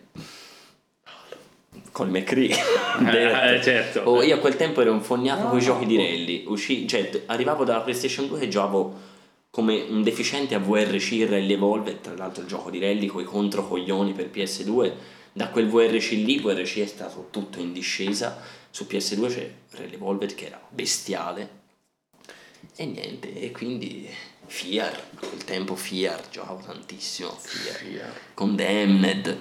[1.91, 2.55] col McCree.
[2.99, 4.01] Eh, certo.
[4.01, 6.45] Oh, io a quel tempo ero infognato con i giochi di rally.
[6.49, 8.95] Uscì, cioè, arrivavo dalla PlayStation 2 e giocavo
[9.51, 11.59] come un deficiente a VRC Rally
[12.01, 14.93] tra l'altro il gioco di rally con i controcoglioni per PS2.
[15.33, 18.41] Da quel VRC lì, VRC è stato tutto in discesa.
[18.71, 21.57] Su PS2 c'è Rally Evolved che era bestiale.
[22.77, 24.09] E niente, e quindi
[24.47, 28.13] Fiar, a quel tempo Fiar, giocavo tantissimo Fiar.
[28.35, 29.39] Condemned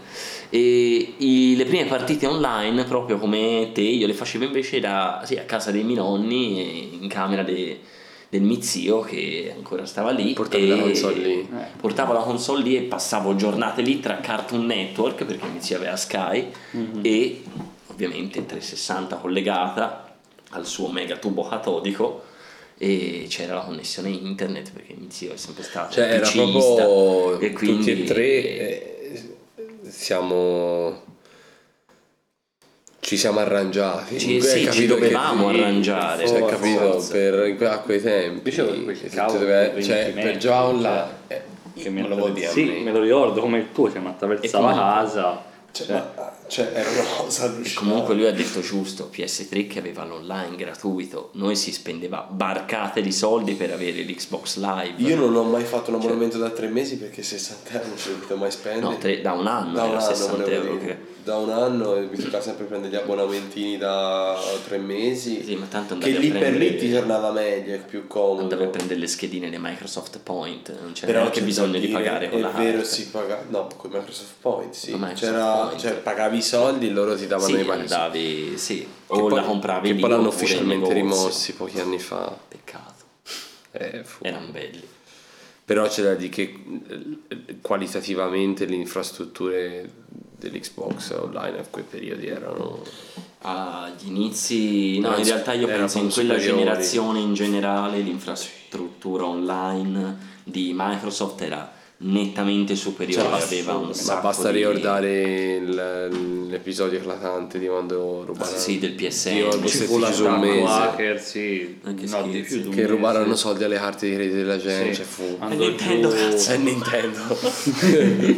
[0.50, 5.36] e i- le prime partite online proprio come te io le facevo invece da, sì,
[5.38, 7.80] a casa dei miei nonni in camera de-
[8.30, 11.48] del mio zio che ancora stava lì Portavi e la console lì.
[11.80, 15.96] portavo la console lì e passavo giornate lì tra Cartoon Network perché mio zio aveva
[15.96, 16.52] Sky
[17.02, 17.42] e
[17.88, 20.16] ovviamente 360 collegata
[20.52, 22.24] al suo mega tubo catodico
[22.78, 27.52] e c'era la connessione internet perché mio zio è sempre stato Cioè, era proprio e
[27.54, 29.24] quindi tutti e tre eh,
[29.88, 31.07] siamo
[33.08, 36.92] ci siamo arrangiati Ci- Hai sì, ci capito che- dovevamo sì, arrangiare, cioè, per capito
[36.92, 37.12] forza.
[37.14, 41.82] per a quei tempi Dicevo che che dove- 20 cioè, per giocare online cioè, eh,
[41.84, 42.92] Che me lo vuol dire sì, me?
[42.92, 45.42] lo ricordo come il tuo, cioè mi attraversava casa.
[45.72, 49.80] Cioè, Cioè, ma- cioè, era una cosa allucinante Comunque lui ha detto giusto, PS3 che
[49.80, 55.02] aveva l'online gratuito, noi si spendeva barcate di soldi per avere l'Xbox Live.
[55.02, 58.14] io non ho mai fatto un abbonamento da tre mesi perché 60 euro non ho
[58.16, 60.78] potuto mai spendere No, tre- da un anno da un era anno 60 volevo euro.
[60.80, 60.86] dire.
[60.88, 61.16] Che...
[61.24, 65.66] da un anno e mi toccava sempre prendere gli abbonamentini da tre mesi Sì, ma
[65.66, 68.68] tanto che andavi a lì per lì ti tornava meglio è più comodo Andavi a
[68.68, 71.98] prendere le schedine di Microsoft Point, non c'era però neanche c'è bisogno da di dire,
[72.00, 72.88] pagare con è la vero carta.
[72.88, 75.80] si paga no con Microsoft Point sì Microsoft C'era, Point.
[75.80, 79.34] cioè pagavi i soldi e loro ti davano Sì, i Microsoft andavi, sì, o poi-
[79.40, 82.38] la compravi che lì poi l'hanno ufficialmente rimossi pochi anni fa.
[82.48, 83.04] Peccato,
[83.72, 84.84] Eh, erano belli.
[85.66, 86.60] però c'è da dire che
[87.62, 89.90] qualitativamente le infrastrutture
[90.40, 92.84] dell'Xbox online a quei periodi erano
[93.42, 96.60] Agli inizi, no, Erano in realtà io penso in quella superiori.
[96.64, 104.22] generazione in generale l'infrastruttura online di Microsoft era nettamente superiore, Cioè, aveva un ma sacco
[104.28, 104.58] basta di...
[104.60, 109.34] ricordare il- l'episodio eclatante di quando rubarono Sì, del PSN.
[109.34, 110.64] Dio, Ci questi fu su un mese.
[110.72, 112.88] Hacker, sì, Ma che no, di più di un che mese.
[112.94, 114.96] rubarono soldi alle carte di credito della gente Sì.
[114.96, 116.52] cioè, fu Andò Nintendo, cazzo.
[116.52, 117.20] è Nintendo.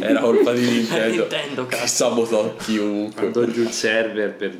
[0.00, 4.56] Era colpa di Nintendo, Nintendo, che sabotò chiunque Andò giù il server per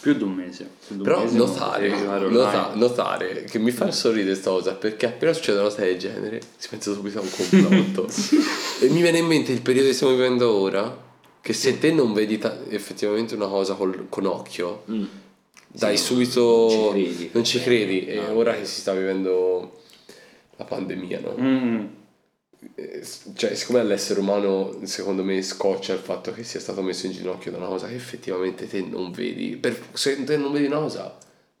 [0.00, 0.70] più di un mese.
[0.88, 1.88] Di un Però mese notare,
[2.28, 6.40] nota- notare che mi fa sorridere sta cosa perché appena succede una cosa del genere
[6.56, 8.06] si pensa subito a un complotto
[8.80, 11.02] e mi viene in mente il periodo che stiamo vivendo ora
[11.40, 15.04] che se te non vedi ta- effettivamente una cosa col- con occhio Mm.
[15.68, 17.30] dai Sì, subito non ci credi.
[17.32, 18.06] non ci credi.
[18.06, 18.58] e No, ora beh.
[18.60, 19.80] che si sta vivendo
[20.56, 21.34] la pandemia no?
[21.38, 21.84] Mm.
[22.76, 27.12] Eh, cioè siccome all'essere umano secondo me scoccia il fatto che sia stato messo in
[27.12, 30.78] ginocchio da una cosa che effettivamente te non vedi per, se te non vedi una
[30.78, 31.14] cosa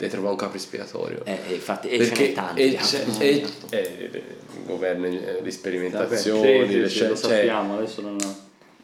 [0.04, 2.60] devi trovare un capo espiatorio Eh, eh, infatti, e ce perché n'è tanti.
[2.62, 2.76] e, eh.
[2.76, 4.22] c'è- e-
[4.64, 8.16] governo eh, le sperimentazioni Vabbè, sì, sì, le sì, scel- lo cioè, sappiamo, adesso non...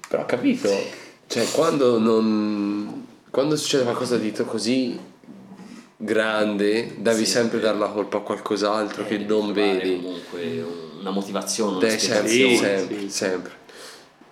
[0.08, 0.68] però ho capito
[1.26, 4.98] cioè quando non quando succede qualcosa di così
[5.96, 7.64] grande devi Sì, sempre sì.
[7.64, 10.64] dare la colpa a qualcos'altro Eh, che non vedi comunque
[11.00, 13.10] una motivazione, una Beh, sempre, sempre, sì.
[13.10, 13.52] sempre.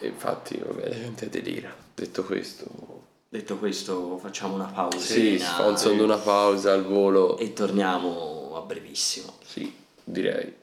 [0.01, 1.74] E infatti, vabbè, la gente delira.
[1.94, 2.98] Detto questo,
[3.31, 7.37] Detto questo, facciamo una pausa sì, sonno una pausa al volo.
[7.37, 9.35] e torniamo a brevissimo.
[9.45, 9.71] Sì,
[10.03, 10.55] direi.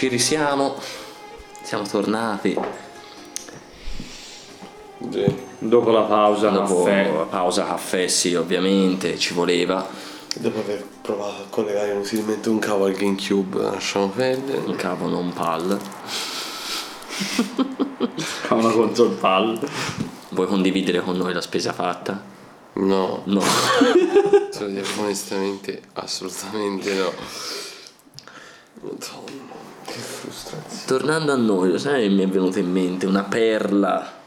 [0.00, 0.76] Ci risiamo.
[1.62, 2.56] Siamo tornati
[5.10, 5.48] Sì.
[5.58, 7.12] Dopo la pausa, dopo caffè.
[7.12, 9.86] la pausa caffè, sì, ovviamente ci voleva.
[10.36, 14.56] Dopo aver provato a collegare inutilmente un cavo al GameCube, lasciamo perdere.
[14.64, 15.78] Un cavo non pal.
[18.48, 19.58] Con una console pal.
[20.30, 22.22] Vuoi condividere con noi la spesa fatta?
[22.74, 23.42] No, No.
[24.66, 27.12] dico onestamente, assolutamente no.
[28.80, 29.68] Madonna.
[30.86, 34.18] Tornando a noi, lo sai, mi è venuta in mente una perla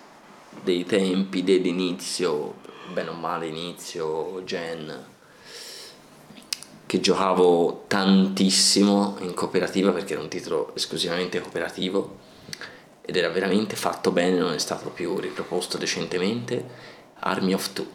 [0.64, 2.56] dei tempi dell'inizio,
[2.94, 5.06] bene o male inizio gen,
[6.86, 12.18] che giocavo tantissimo in cooperativa perché era un titolo esclusivamente cooperativo
[13.02, 16.66] ed era veramente fatto bene, non è stato più riproposto decentemente,
[17.20, 17.88] Army of Two.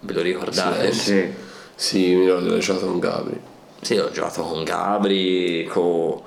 [0.00, 0.92] Ve lo ricordate?
[0.92, 1.00] Sì.
[1.00, 1.32] Sì.
[1.74, 3.40] Sì, mi l'ho giocato con Gabri.
[3.80, 6.20] Sì, ho giocato con Gabri, con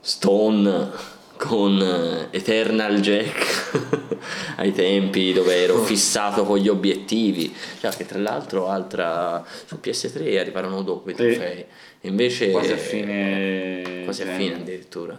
[0.00, 0.90] Stone,
[1.36, 4.16] con eh, Eternal Jack
[4.56, 7.54] ai tempi dove ero fissato con gli obiettivi.
[7.80, 11.64] Cioè, che tra l'altro altra su PS3 arrivarono dopo i trofei.
[12.02, 14.02] Invece Quasi a fine.
[14.04, 15.18] quasi a fine addirittura.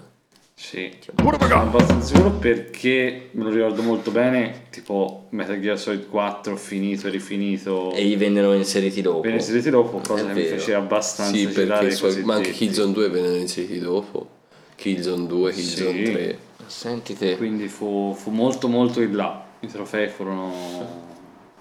[0.62, 6.58] Sì, sono abbastanza sicuro perché me lo ricordo molto bene, tipo Metal Gear Solid 4
[6.58, 9.22] finito e rifinito, E gli vennero inseriti dopo.
[9.22, 12.52] viene inseriti dopo, cosa che mi faceva abbastanza Sì, perché i so- ma anche.
[12.52, 14.28] Killzone 2 vennero inseriti dopo.
[14.76, 16.12] Killzone 2, Killzone Sì.
[16.12, 16.38] 3.
[16.66, 17.38] Senti te.
[17.38, 21.08] Quindi fu, fu molto molto in là, i trofei furono...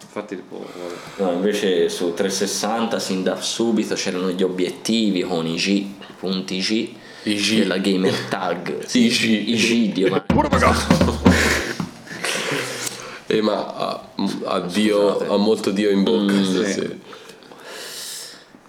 [0.02, 0.66] Infatti tipo...
[1.18, 6.58] No, invece su 360 sin da subito c'erano gli obiettivi con i G, i punti
[6.58, 6.88] G,
[7.24, 7.58] I G.
[7.58, 8.84] della gamer tag.
[8.86, 9.22] Sì, I G.
[9.48, 10.24] I G, Dio, ma
[13.30, 14.08] Eh, ma ha,
[14.44, 16.44] ha Dio, ha molto Dio in bocca Mm.
[16.54, 16.96] Sarà sarà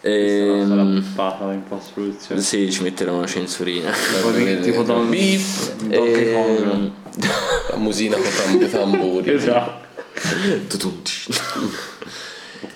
[0.01, 2.39] Ehm, puppata in post-produzione.
[2.41, 3.91] sì, ci metterò una censurina.
[3.91, 5.41] Tipo di- tipo Don- Beep.
[5.83, 6.57] Donkey Kong.
[6.71, 6.91] Ehm,
[7.69, 8.23] La musina con
[8.59, 9.29] tam- tamburi.
[9.33, 9.87] Esatto.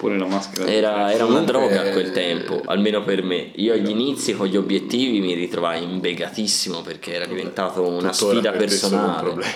[0.04, 0.70] Oppure la maschera.
[0.70, 3.52] Era, era una droga a quel eh, tempo, almeno per me.
[3.56, 8.52] Io agli inizi con gli obiettivi mi ritrovai imbegatissimo perché era diventato una tuttora sfida
[8.52, 9.22] per un personale.
[9.22, 9.52] problema.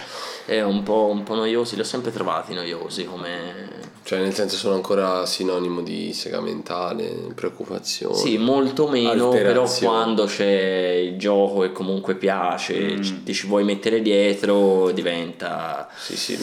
[0.45, 3.95] È un po', un po' noiosi, li ho sempre trovati noiosi come...
[4.03, 8.15] Cioè, nel senso, sono ancora sinonimo di sega mentale, preoccupazione.
[8.15, 13.65] Sì, molto meno, però quando c'è il gioco e comunque piace, ci- ti ci vuoi
[13.65, 15.89] mettere dietro, diventa...
[15.97, 16.37] Sì, sì,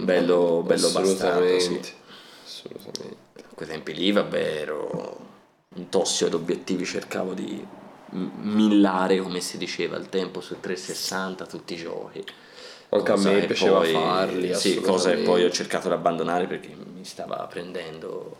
[0.00, 1.68] Bello- bello assolutamente.
[1.68, 1.96] bastardo,
[2.44, 3.16] Assolutamente.
[3.58, 5.18] Quei tempi lì, vabbè, ero
[5.74, 7.60] un tossio ad obiettivi, cercavo di
[8.10, 12.24] millare, come si diceva al tempo, su 360 tutti i giochi.
[12.90, 14.54] Anche a me piaceva poi- farli.
[14.54, 18.36] Sì, cosa che poi ho cercato di abbandonare perché mi stava prendendo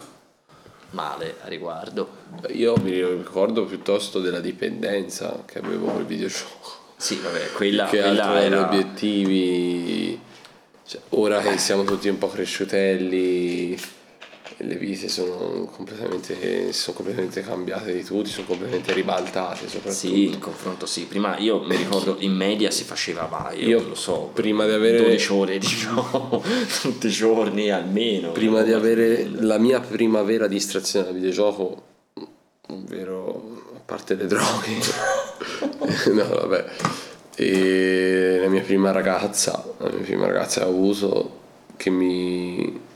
[0.91, 2.09] male a riguardo.
[2.51, 6.93] Io mi ricordo piuttosto della dipendenza che avevo col videogioco.
[6.95, 8.67] Sì, vabbè, quella, che quella era...
[8.67, 10.21] obiettivi.
[10.87, 13.97] Cioè, ora che siamo tutti un po' cresciutelli,
[14.61, 19.93] le vite sono completamente, sono completamente cambiate di tutti, sono completamente ribaltate soprattutto.
[19.93, 21.05] Sì, in confronto sì.
[21.05, 24.99] Prima io mi ricordo in media si faceva, io, Io lo so, prima di avere
[24.99, 26.43] 12 ore di gioco
[26.81, 28.33] tutti i giorni almeno.
[28.33, 31.83] prima di avere la mia prima vera distrazione dal videogioco,
[32.69, 34.79] ovvero a parte le droghe,
[36.13, 36.65] no vabbè,
[37.37, 41.37] e la mia prima ragazza, la mia prima ragazza che ho avuto
[41.77, 42.87] che mi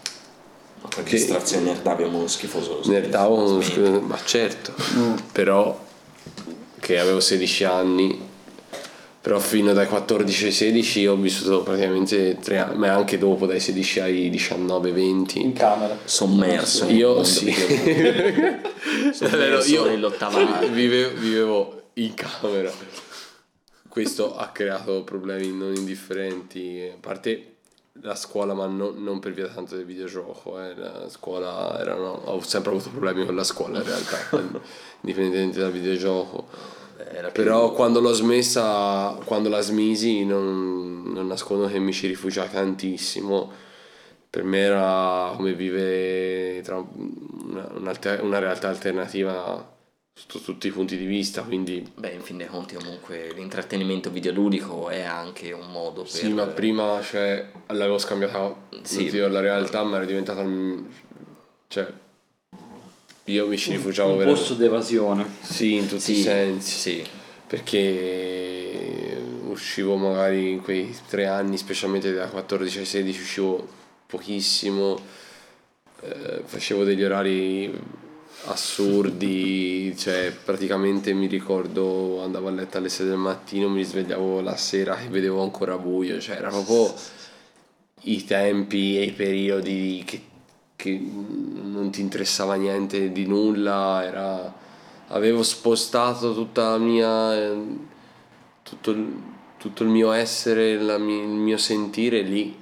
[0.89, 2.81] Che- distrazione nerdavi uno schifoso.
[2.87, 4.05] nerdavo, Smetti.
[4.05, 4.73] ma certo,
[5.33, 5.79] però
[6.81, 8.31] che avevo 16 anni.
[9.23, 13.61] Però fino dai 14 ai 16 ho vissuto praticamente 3 anni, ma anche dopo dai
[13.61, 15.39] 16 ai 19-20.
[15.39, 15.97] In camera.
[16.03, 16.87] sommerso.
[16.91, 17.55] Io sì.
[19.13, 20.41] Sommerso io nell'ottava
[20.73, 22.73] vivevo, vivevo in camera.
[23.89, 26.91] Questo ha creato problemi non indifferenti.
[26.93, 27.52] A parte
[28.01, 30.59] la scuola, ma non, non per via tanto del videogioco.
[30.61, 30.75] eh.
[30.75, 34.17] La scuola erano, ho sempre avuto problemi con la scuola in realtà,
[35.03, 36.47] indipendentemente dal videogioco.
[36.97, 42.07] era più- Però quando l'ho smessa, quando la smisi, non, non nascondo che mi ci
[42.07, 43.53] rifugiai tantissimo.
[44.31, 47.69] Per me era come vivere tra una,
[48.23, 49.71] una realtà alternativa
[50.15, 51.43] sotto tutti i punti di vista.
[51.43, 56.11] Quindi, Beh, in fin dei conti comunque l'intrattenimento videoludico è anche un modo per...
[56.11, 59.09] sì, ma prima cioè, l'avevo scambiata Sì.
[59.09, 59.19] sì.
[59.19, 60.41] la realtà, ma era diventata.
[60.43, 60.85] un-
[61.69, 61.91] cioè,
[63.27, 64.41] io mi ci rifugiavo Un veramente.
[64.47, 65.27] posto d'evasione.
[65.41, 66.71] Sì, in tutti Sì, i sensi.
[66.79, 67.07] sì.
[67.47, 73.69] perché uscivo magari in quei tre anni, specialmente da 14 ai 16, uscivo
[74.07, 74.99] pochissimo,
[76.01, 77.73] eh, facevo degli orari
[78.47, 84.57] assurdi, cioè praticamente mi ricordo andavo a letto alle 6 del mattino, mi svegliavo la
[84.57, 86.93] sera e vedevo ancora buio, cioè era proprio
[88.05, 90.21] i tempi e i periodi che,
[90.77, 94.61] che non ti interessava niente di nulla, era
[95.09, 97.57] avevo spostato tutta la mia eh,
[98.63, 98.95] tutto
[99.59, 102.57] tutto il mio essere la mi- il mio sentire lì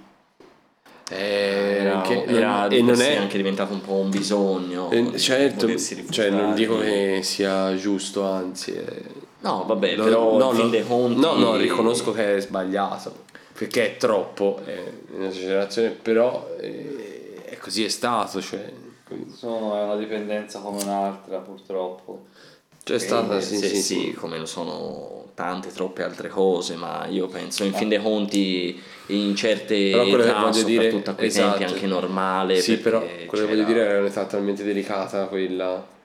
[1.13, 4.91] Era, che era e non è è anche diventato un po' un bisogno.
[4.91, 5.69] eh, di certo
[6.11, 10.71] cioè non dico che sia giusto anzi eh, No, vabbè, lo- però no, in fin
[10.71, 11.19] dei conti...
[11.21, 14.83] no no riconosco che è sbagliato perché è troppo è
[15.15, 18.71] un'esagerazione però eh, è così è stato cioè
[19.35, 22.27] Sono, è una dipendenza come un'altra, purtroppo.
[22.85, 24.13] c'è stata Eh, sì sì, sì, sì, sì.
[24.13, 29.34] come lo sono tante troppe altre cose, ma io penso in fin dei conti in
[29.34, 31.59] certe Però quello che età, voglio dire- a quei esatto.
[31.59, 35.99] tempi anche normale, Sì, però quello che voglio dire era un'età talmente delicata quella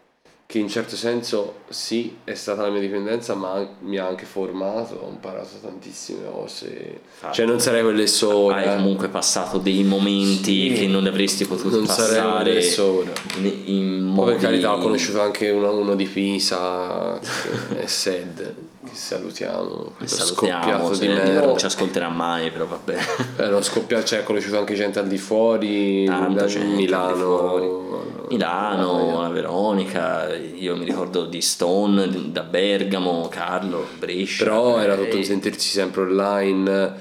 [0.47, 4.93] che in certo senso sì è stata la mia dipendenza ma mi ha anche formato,
[5.03, 6.99] ho imparato tantissime cose.
[7.31, 8.53] Cioè non sarei quelle sole.
[8.55, 8.75] hai eh.
[8.75, 10.81] comunque passato dei momenti Sì.
[10.81, 13.13] che non avresti potuto Non sarei passare quelle sole.
[13.38, 14.31] in, in modi...
[14.33, 17.19] per carità ho conosciuto anche uno, uno di Pisa
[17.69, 18.53] che è Sed, che
[18.96, 19.91] salutiamo.
[19.98, 21.58] Quello salutiamo, di non merda.
[21.58, 22.98] ci ascolterà mai, però vabbè.
[23.38, 28.04] Era scoppiato, cioè, ha conosciuto anche gente al di fuori, Tanta gente di Milano.
[28.30, 34.43] Milano, la Veronica, io mi ricordo di Stone, di- da Bergamo, Carlo, Brescia.
[34.43, 36.93] Però era eh, tutto un sentirsi sempre online,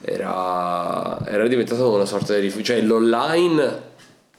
[0.00, 3.90] era, era diventato una sorta di rifugio, cioè l'online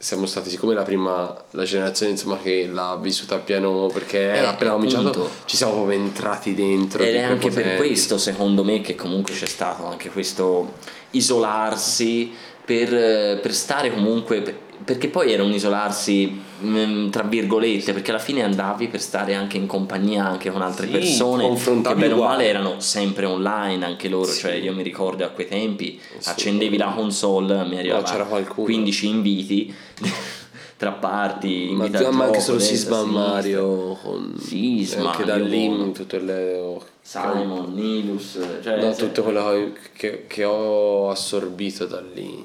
[0.04, 4.72] siamo stati siccome la prima la generazione insomma che l'ha vissuta appieno perché era appena
[4.72, 7.88] cominciato ci siamo proprio entrati dentro Ed è anche per prepotenti.
[7.88, 10.74] questo, secondo me, che comunque c'è stato anche questo
[11.12, 12.34] isolarsi
[12.66, 14.42] per, eh, per stare comunque.
[14.42, 19.34] per- perché poi era un isolarsi mm, tra virgolette, perché alla fine andavi per stare
[19.34, 23.86] anche in compagnia anche con altre Sì, persone che bene o male erano sempre online
[23.86, 24.26] anche loro.
[24.26, 24.40] Sì.
[24.42, 28.66] Cioè, io mi ricordo a quei tempi accendevi la console, mi arrivava qualcuno.
[28.66, 29.74] 15 inviti
[30.76, 33.04] tra parti, ma, ma anche solo Sisma.
[33.04, 39.74] Mario con Sisma, anche da lì tutte le Simon, Nilus, cioè No, se- tutto quello
[39.94, 42.44] che, che ho assorbito da lì.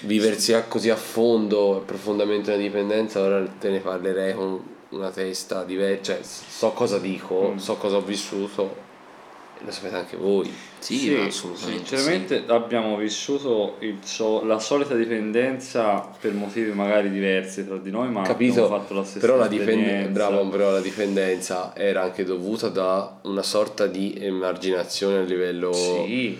[0.00, 4.60] Viversi a- così a fondo e profondamente una dipendenza, ora te ne parlerei con
[4.90, 6.14] una testa diversa.
[6.14, 7.56] Cioè, so cosa dico, Mm.
[7.58, 8.82] so cosa ho vissuto
[9.64, 10.52] lo sapete anche voi.
[10.78, 11.86] Sì, ma assolutamente.
[11.86, 18.10] Sinceramente abbiamo vissuto il so- la solita dipendenza per motivi magari diversi tra di noi,
[18.10, 18.64] ma Capito?
[18.64, 23.18] abbiamo fatto la stessa Però la, dipendenza, bravo, però la dipendenza era anche dovuta da
[23.22, 26.36] una sorta di emarginazione a livello Sì,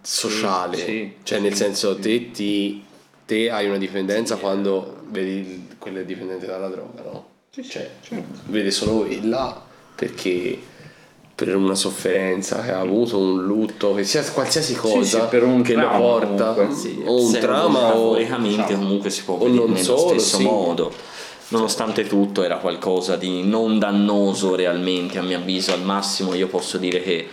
[0.00, 0.76] sociale.
[0.76, 2.00] sì, cioè, sì, nel senso, sì.
[2.00, 2.84] te, ti,
[3.26, 7.26] te hai una dipendenza quando vedi quella dipendente dalla droga, no?
[7.50, 8.24] Cioè, certo.
[8.46, 9.62] vede solo quella
[9.94, 10.58] perché
[11.34, 15.74] per una sofferenza che ha avuto, un lutto, che sia qualsiasi cosa sì, un che
[15.74, 20.36] lo porta, sì, o un trauma o metaforicamente comunque si può vedere nello solo, stesso
[20.36, 20.42] sì.
[20.44, 20.92] modo.
[21.48, 26.78] Nonostante tutto era qualcosa di non dannoso realmente, a mio avviso, al massimo io posso
[26.78, 27.28] dire che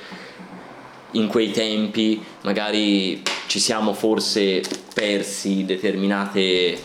[1.11, 4.61] in quei tempi magari ci siamo forse
[4.93, 6.77] persi determinate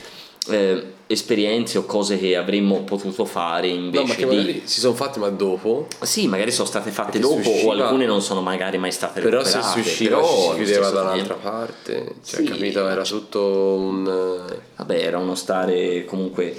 [0.49, 4.63] eh, esperienze o cose che avremmo potuto fare invece No, ma di...
[4.65, 8.07] si sono fatte ma dopo Sì, magari sono state fatte dopo si usciva- o alcune
[8.07, 9.83] non sono magari mai state Però se recuperate.
[9.83, 12.45] si usciva però si chiudeva stesso da un'altra parte, cioè Sì.
[12.45, 12.89] capito?
[12.89, 14.43] Era tutto un...
[14.77, 16.57] Vabbè, era uno stare comunque,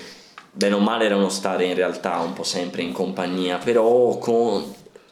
[0.53, 4.63] bene o male era uno stare in realtà un po' sempre in compagnia, però con,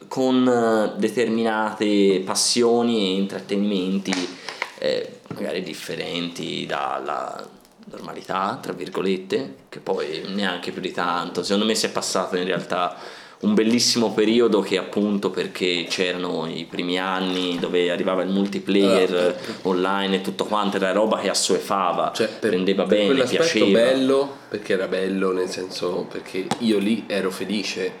[0.08, 4.36] con eh, determinate passioni e intrattenimenti
[4.78, 7.48] eh, magari differenti dalla
[7.90, 11.42] normalità, tra virgolette, che poi neanche più di tanto.
[11.42, 12.96] Secondo me si è passato in realtà
[13.38, 19.36] un bellissimo periodo che appunto perché c'erano i primi anni dove arrivava il multiplayer Allora,
[19.62, 23.66] online e tutto quanto, era roba che assuefava, Cioè, per, prendeva per bene, piaceva.
[23.66, 27.92] bello, perché era bello nel senso perché io lì ero felice,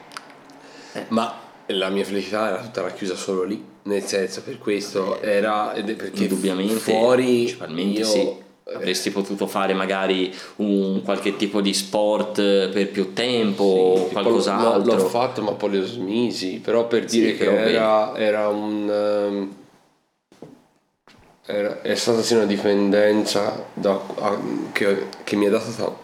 [0.92, 1.04] Eh.
[1.08, 5.90] ma la mia felicità era tutta racchiusa solo lì, nel senso per questo era ed
[5.90, 8.34] è perché Indubbiamente, fuori principalmente io, sì.
[8.74, 14.92] Avresti potuto fare magari un qualche tipo di sport eh, per più tempo o qualcos'altro.
[14.94, 18.48] L'ho, l'ho fatto ma poi lo smisi, però per Sì, dire che però era, era
[18.48, 18.90] un...
[18.90, 19.54] ehm,
[21.46, 24.38] era- è stata sì una dipendenza da- a-
[24.72, 25.96] che, che mi ha dato ta-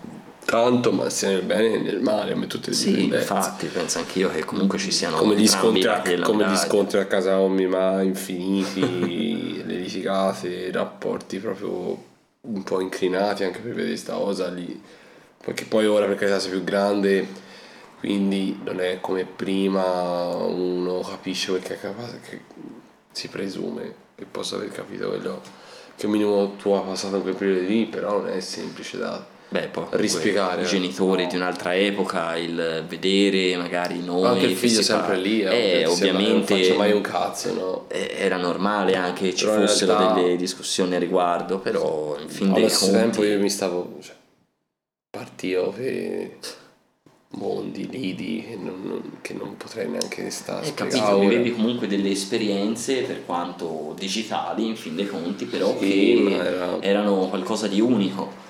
[0.45, 3.19] tanto, ma sia nel bene che nel male, come tutte le Sì, dipendenze.
[3.23, 7.07] infatti, penso anch'io che comunque ci siano come gli, scontri a, come gli scontri a
[7.07, 12.11] casa Ommi ma infiniti, le litigate, i rapporti proprio
[12.43, 14.81] un po' inclinati anche per vedere sta cosa lì.
[15.39, 17.27] Perché poi ora per carità sei più grande,
[17.99, 22.41] quindi non è come prima uno capisce che è capace, che
[23.11, 25.41] si presume che possa aver capito quello
[25.97, 29.25] che minimo tu hai passato in quel periodo lì, però non è semplice da...
[29.53, 30.69] Beh, poi rispiegare, i eh.
[30.69, 35.81] genitori di un'altra epoca, il vedere magari noi Anche il figlio sempre fa- lì, eh,
[35.81, 37.85] eh, ovviamente non faccio mai un cazzo, no?
[37.89, 42.31] eh, era normale anche che ci Però fossero realtà- delle discussioni a riguardo, però in
[42.31, 43.99] fin dei Allo stesso conti tempo io mi stavo.
[44.01, 44.15] Cioè,
[45.11, 46.31] partivo per
[47.35, 51.87] mondi, lidi che non, che non potrei neanche stare a Hai spiegare capito, vivevi comunque
[51.87, 57.67] delle esperienze per quanto digitali in fin dei conti, però Sì, che era- erano qualcosa
[57.67, 58.42] di unico.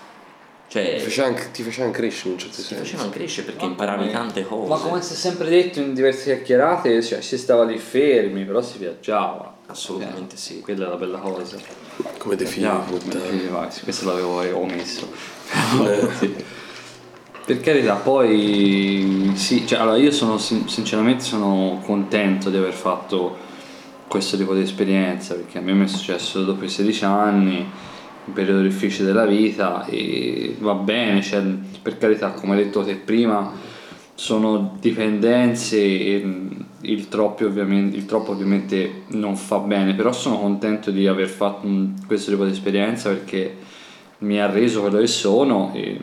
[0.73, 2.83] Cioè, Ti facevano, ti facevano crescere in un certo ti senso.
[2.83, 4.69] facevano crescere perché imparavi tante cose.
[4.71, 8.63] Ma come si è sempre detto in diverse chiacchierate, cioè, si stava lì fermi, però
[8.63, 9.55] si viaggiava.
[9.67, 10.61] Assolutamente Eh, sì.
[10.61, 11.59] Quella è la bella cosa.
[12.17, 12.37] Come
[13.71, 15.13] sì, questo l'avevo omesso.
[15.85, 16.35] Eh, Sì.
[17.45, 23.37] Per carità, poi sì, cioè, allora io sono sin- sinceramente sono contento di aver fatto
[24.09, 27.69] questo tipo di esperienza perché a me mi è successo dopo i 16 anni,
[28.25, 31.43] un periodo difficile della vita e va bene, cioè,
[31.83, 33.53] per carità, come hai detto te prima,
[34.15, 36.49] sono dipendenze e,
[36.83, 41.67] il troppo, ovviamente, il troppo ovviamente non fa bene, però sono contento di aver fatto
[41.67, 43.57] un- questo tipo di esperienza perché
[44.19, 45.99] mi ha reso quello che sono e,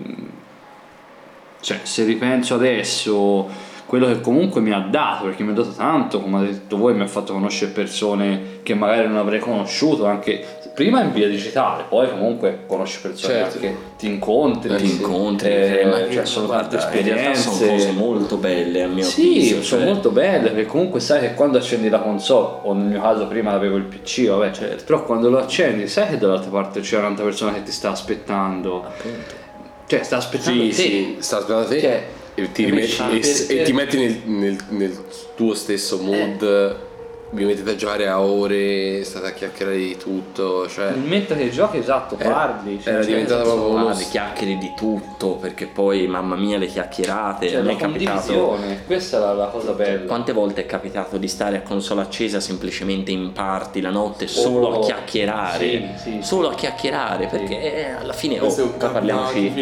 [1.61, 3.47] cioè, se ripenso adesso
[3.89, 6.93] quello che comunque mi ha dato, perché mi ha dato tanto, come avete detto voi,
[6.93, 11.85] mi ha fatto conoscere persone che magari non avrei conosciuto, anche prima in via digitale,
[11.89, 13.57] poi comunque conosci persone Certo.
[13.59, 17.49] che ti incontri, ti incontri, eh, ma cioè sono tante guarda, realtà esperienze.
[17.49, 19.61] sono cose molto belle a mio Sì, avviso.
[19.63, 23.01] sono cioè- molto belle perché comunque sai che quando accendi la console, o nel mio
[23.01, 24.83] caso prima avevo il PC, vabbè, Certo.
[24.85, 28.83] però quando lo accendi sai che dall'altra parte c'è un'altra persona che ti sta aspettando,
[28.85, 29.33] appunto.
[29.87, 30.73] cioè sta aspettando Sì, te.
[30.75, 32.03] sì, sta aspettando te Cioè,
[32.43, 34.97] e ti, rimetti- e, per- e ti metti nel, nel- nel
[35.35, 36.75] tuo stesso mood,
[37.32, 40.91] vi mettete a giocare a ore, state a chiacchierare di tutto, cioè...
[40.93, 42.80] Mentre che giochi, esatto, Eh, parli.
[42.82, 46.65] cioè, era cioè, diventata proprio uno Parli, chiacchiere di tutto, perché poi mamma mia le
[46.65, 50.05] chiacchierate, cioè, la è capitato condivisione, questa è la, la cosa bella.
[50.07, 54.67] Quante volte è capitato di stare a console accesa semplicemente in party la notte solo
[54.69, 55.59] Oh, a chiacchierare?
[55.59, 56.53] sì, sì, solo sì.
[56.53, 59.53] a chiacchierare perché eh, alla fine, oh, è parliamoci,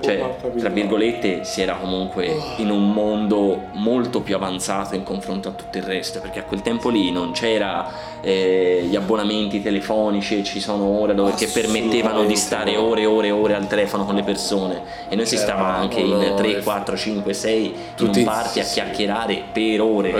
[0.00, 5.52] cioè, tra virgolette, si era comunque in un mondo molto più avanzato in confronto a
[5.52, 10.60] tutto il resto perché a quel tempo lì non c'era eh, gli abbonamenti telefonici ci
[10.60, 14.14] sono ora dove che permettevano di stare ore e ore e ore al telefono con
[14.14, 14.82] le persone.
[15.08, 18.24] E noi si C'era- stava anche in 3, eff- 4, 5, 6 in Tutti- un
[18.26, 20.10] party a chiacchierare per ore.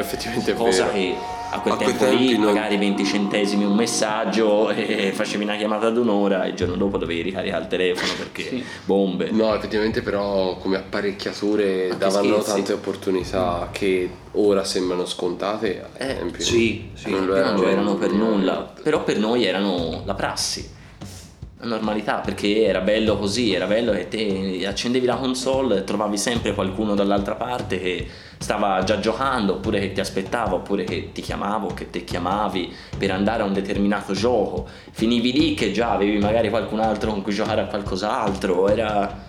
[0.57, 0.93] Cosa vero.
[0.93, 1.15] che
[1.53, 5.43] a quel A quei tempo lì tempi non- magari 20 centesimi un messaggio e facevi
[5.45, 8.65] una chiamata d'un'ora e il giorno dopo dovevi ricaricare il telefono perché Sì.
[8.85, 12.51] bombe No, effettivamente però come apparecchiature Ma che davano scherzi?
[12.53, 15.85] tante opportunità che ora sembrano scontate.
[15.97, 19.45] Eh, sì, sì, non lo Prima non lo erano, erano per nulla, però per noi
[19.45, 20.69] erano la prassi,
[21.63, 26.55] normalità, perché era bello così, era bello che te accendevi la console e trovavi sempre
[26.55, 28.07] qualcuno dall'altra parte che
[28.39, 32.73] stava già giocando, oppure che ti aspettava, oppure che ti chiamava o che te chiamavi
[32.97, 34.67] per andare a un determinato gioco.
[34.91, 39.23] Finivi lì che già avevi magari qualcun altro con cui giocare a qualcos'altro, era,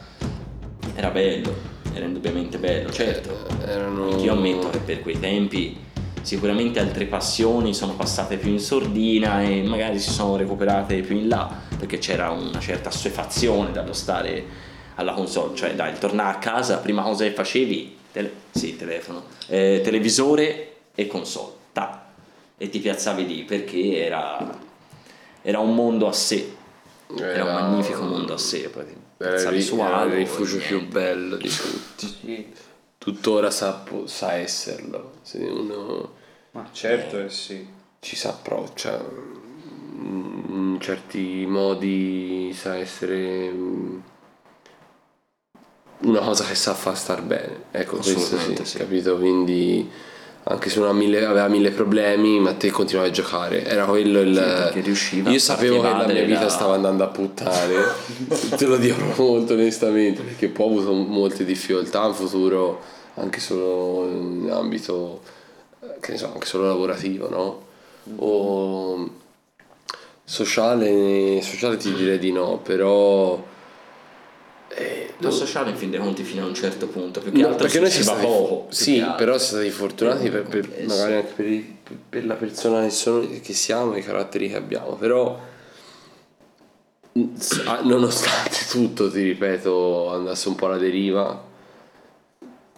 [0.95, 1.53] era bello,
[1.93, 3.45] era indubbiamente bello, certo.
[3.65, 4.15] Erano...
[4.21, 5.89] Io ammetto che per quei tempi
[6.21, 11.27] sicuramente altre passioni sono passate più in sordina e magari si sono recuperate più in
[11.27, 16.77] là perché c'era una certa assuefazione dallo stare alla console, cioè dai, tornare a casa,
[16.77, 22.05] prima cosa che facevi, tele- sì, telefono, eh, televisore e console, ta,
[22.57, 24.57] e ti piazzavi lì perché era,
[25.41, 26.53] era un mondo a sé,
[27.17, 30.87] era, un magnifico mondo a sé, poi ti Era il, su era il rifugio più
[30.87, 32.53] bello di tutti.
[33.01, 35.13] Tuttora sa, sa esserlo.
[35.23, 36.13] Se uno
[36.51, 37.67] Ma certo che sì.
[37.99, 39.03] ci sa approccia
[40.01, 43.99] in certi modi sa essere mm,
[46.01, 48.77] una cosa che sa far star bene ecco questo sì, sì.
[48.77, 49.89] capito quindi
[50.43, 53.63] anche se mille- aveva mille problemi ma te continuavi a giocare.
[53.63, 55.29] Era quello il perché riusciva.
[55.29, 57.75] Io sapevo che la mia vita da- stava andando a puttane.
[58.57, 62.81] Te lo dico molto onestamente perché poi ho avuto molte difficoltà in futuro
[63.15, 65.21] anche solo in ambito
[65.99, 67.61] che ne so anche solo lavorativo no?
[68.17, 69.09] O
[70.23, 73.43] sociale sociale ti direi di no però
[74.75, 77.47] eh, Lo sociale in fin dei conti fino a un certo punto, più che No,
[77.47, 78.67] altro perché noi si siamo va poco.
[78.71, 81.17] sì, però siamo stati fortunati per, per- Eh, magari sì.
[81.17, 81.33] anche
[81.83, 85.39] per, per la persona che, sono, che siamo, i caratteri che abbiamo, però
[87.37, 91.49] s- ah, nonostante tutto, ti ripeto, andasse un po' alla deriva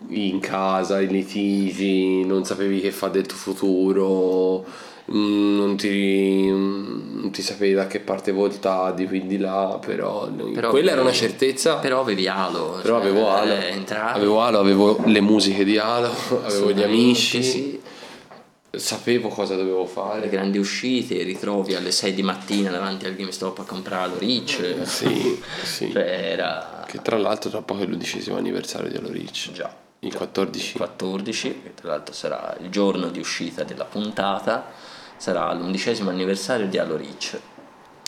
[0.10, 4.72] in casa, i litigi, non sapevi che fa del tuo futuro, mm,
[5.06, 10.92] non ti, mm, non ti sapevi da che parte voltavi, quindi là, però, Però quella
[10.92, 11.76] era una certezza.
[11.76, 12.80] Però avevi Halo.
[12.82, 14.18] Però cioè, avevo Halo, eh, entravi.
[14.18, 16.10] avevo Halo, avevo le musiche di Halo,
[16.44, 17.82] avevo gli amici, sì.
[18.72, 20.30] sapevo cosa dovevo Le fare.
[20.30, 24.86] grandi uscite, ritrovi alle 6 di mattina davanti al GameStop a comprare lo Rich.
[24.86, 25.92] Sì, sì.
[25.92, 29.52] Cioè era Che tra l'altro tra poco è l'undicesimo anniversario di Halo Reach.
[29.52, 30.78] già Il 14.
[30.78, 36.78] 14, che tra l'altro sarà il giorno di uscita della puntata, sarà l'undicesimo anniversario di
[36.78, 37.40] Halo Reach.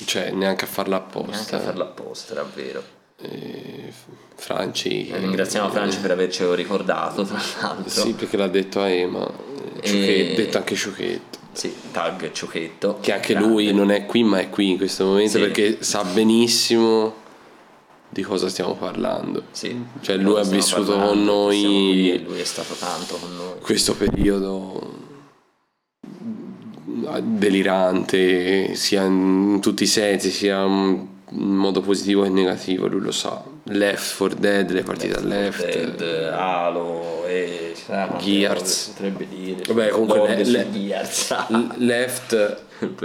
[0.03, 1.56] Cioè, neanche a farla Neanche apposta.
[1.58, 2.84] a farla apposta, davvero.
[3.22, 3.93] Eh,
[4.36, 5.08] Franci.
[5.08, 7.89] E ringraziamo Franci per avercelo ricordato, tra l'altro.
[7.89, 9.26] Sì, perché l'ha detto a Ema.
[9.26, 11.38] eh, Ciuchet- E- detto anche Ciuchetto.
[11.53, 12.97] Sì, tag Ciucchetto.
[12.99, 13.47] Che anche Grande.
[13.49, 15.39] lui non è qui, ma è qui in questo momento Sì.
[15.39, 17.24] perché sa benissimo
[18.10, 19.43] di cosa stiamo parlando.
[19.51, 19.82] Sì.
[20.01, 23.60] Cioè, lui ha vissuto parlando, con noi- qui lui è stato tanto con noi.
[23.62, 25.03] questo periodo
[27.22, 33.43] delirante sia in tutti i sensi sia in modo positivo che negativo lui lo sa
[33.64, 35.66] Left 4 Dead le partite a Left
[35.96, 38.88] Dead, Halo e quante Gears.
[38.93, 39.62] potrebbe dire.
[39.68, 41.36] Vabbè, comunque le- le- Gears.
[41.78, 42.62] Left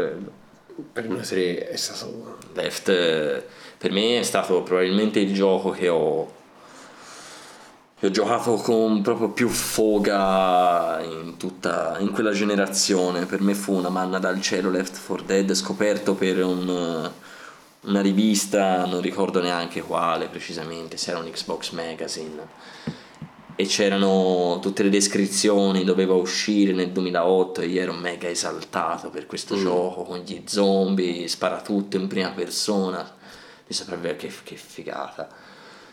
[0.93, 3.43] per una serie è stato Left eh,
[3.79, 6.31] per me è stato probabilmente il gioco che ho,
[8.01, 13.27] che ho giocato con proprio più foga in, tutta, in quella generazione.
[13.27, 17.11] Per me fu una manna dal cielo Left 4 Dead scoperto per un,
[17.83, 22.49] una rivista, non ricordo neanche quale precisamente, se era un Xbox Magazine.
[23.55, 29.27] E c'erano tutte le descrizioni, doveva uscire nel 2008 e io ero mega esaltato per
[29.27, 33.15] questo gioco con gli zombie, spara tutto in prima persona,
[33.67, 35.29] di sopravvivere, che, che figata.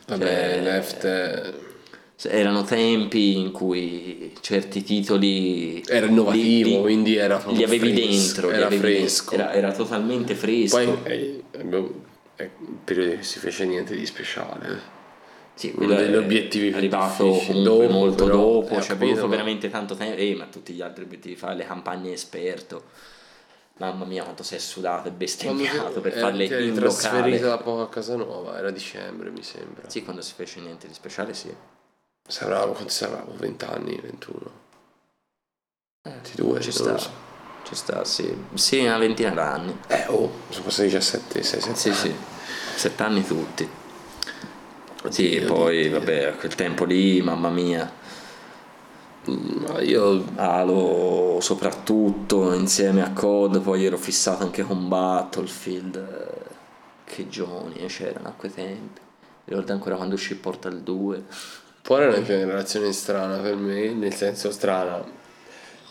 [0.07, 1.75] vabbè Cioè, Left è-
[2.23, 8.07] erano tempi in cui certi titoli Era innovativo, li- li- quindi era li avevi fresco,
[8.33, 9.33] dentro li era avevi fresco.
[9.35, 10.77] era, era totalmente fresco.
[10.77, 14.95] Poi eh, è un periodo che si fece niente di speciale.
[15.53, 19.27] Sì, uno degli è obiettivi più arrivato Dopo, molto dopo ci è capito, voluto ma-
[19.29, 22.83] veramente tanto tempo eh, ma tutti gli altri obiettivi fare le campagne esperto.
[23.77, 27.89] Mamma mia quanto sei sudato e bestemmiato per eh, farle in locale da poco a
[27.89, 29.87] casa nuova era dicembre mi sembra.
[29.87, 31.53] Sì quando si fece niente di speciale sì
[32.27, 33.31] Saravamo, quanti saravamo?
[33.37, 34.51] 20 anni, 21
[36.03, 37.09] 22 ci sta so.
[37.63, 41.93] ci sta sì sì una ventina d'anni eh oh sono passati 17 6 7 Sì,
[41.93, 42.13] sì,
[42.75, 43.67] sette anni tutti.
[45.09, 45.99] Sì, Oddio, poi oddio.
[45.99, 47.89] vabbè, a quel tempo lì, mamma mia,
[49.25, 56.45] ma io Halo soprattutto insieme a COD, poi ero fissato anche con Battlefield, eh,
[57.05, 58.99] che giovani eh, c'erano a quei tempi.
[59.45, 61.23] Ricordo ancora quando uscì Portal 2.
[61.87, 65.01] Poi era una generazione strana per me nel senso strana.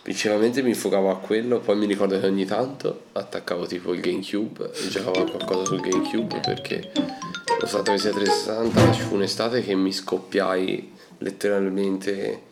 [0.02, 4.72] Principalmente mi fugavo a quello poi mi ricordo che ogni tanto attaccavo tipo il Gamecube
[4.74, 9.74] e giocavo a qualcosa sul Gamecube perché l'ho fatto per 360 ci fu un'estate che
[9.74, 12.42] mi scoppiai letteralmente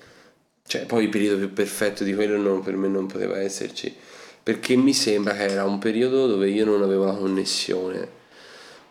[0.67, 3.95] cioè poi il periodo più perfetto di quello non- per me non poteva esserci
[4.43, 8.23] perché mi sembra che era un periodo dove io non avevo la connessione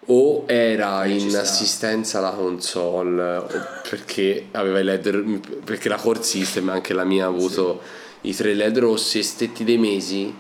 [0.07, 1.41] o era in sta.
[1.41, 3.45] assistenza alla console
[3.89, 7.81] perché aveva i led perché la core system anche la mia ha avuto
[8.21, 10.33] i tre led rossi e stetti dei mesi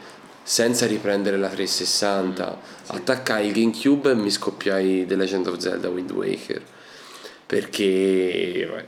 [0.43, 6.11] senza riprendere la 360 attaccai il Gamecube e mi scoppiai The Legend of Zelda Wind
[6.11, 6.61] Waker.
[7.45, 8.87] Perché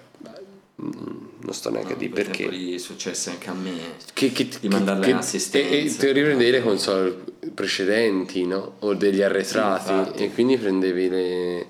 [0.82, 3.72] mm, non sto neanche a dire perché tempo lì successe anche a me.
[4.14, 5.70] che, che, Di mandarla che- in assistenza.
[5.74, 7.18] e, e te riprendevi le console
[7.54, 8.76] precedenti no?
[8.80, 11.68] o degli arretrati Sì, e quindi prendevi le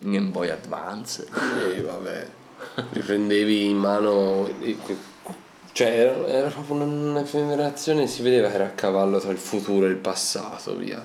[0.00, 1.26] Game Boy Advance.
[1.76, 2.26] e vabbè
[2.92, 4.76] riprendevi in mano e-
[5.72, 9.86] cioè era, era proprio una- un'effemerazione si vedeva che era a cavallo tra il futuro
[9.86, 11.04] e il passato via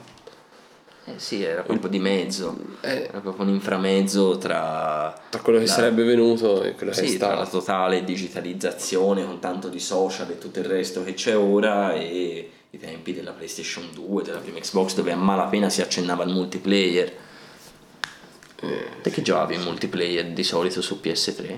[1.15, 2.57] Eh sì, era proprio di mezzo.
[2.81, 3.07] Eh.
[3.09, 5.13] Era proprio un inframezzo tra...
[5.29, 8.03] tra quello che la- sarebbe venuto e quello che è Sì, tra la stato totale
[8.03, 13.13] digitalizzazione con tanto di social e tutto il resto che c'è ora e i tempi
[13.13, 17.11] della PlayStation 2, della prima Xbox dove a malapena si accennava al multiplayer.
[19.01, 21.57] Te che giocavi in multiplayer di solito su PS3?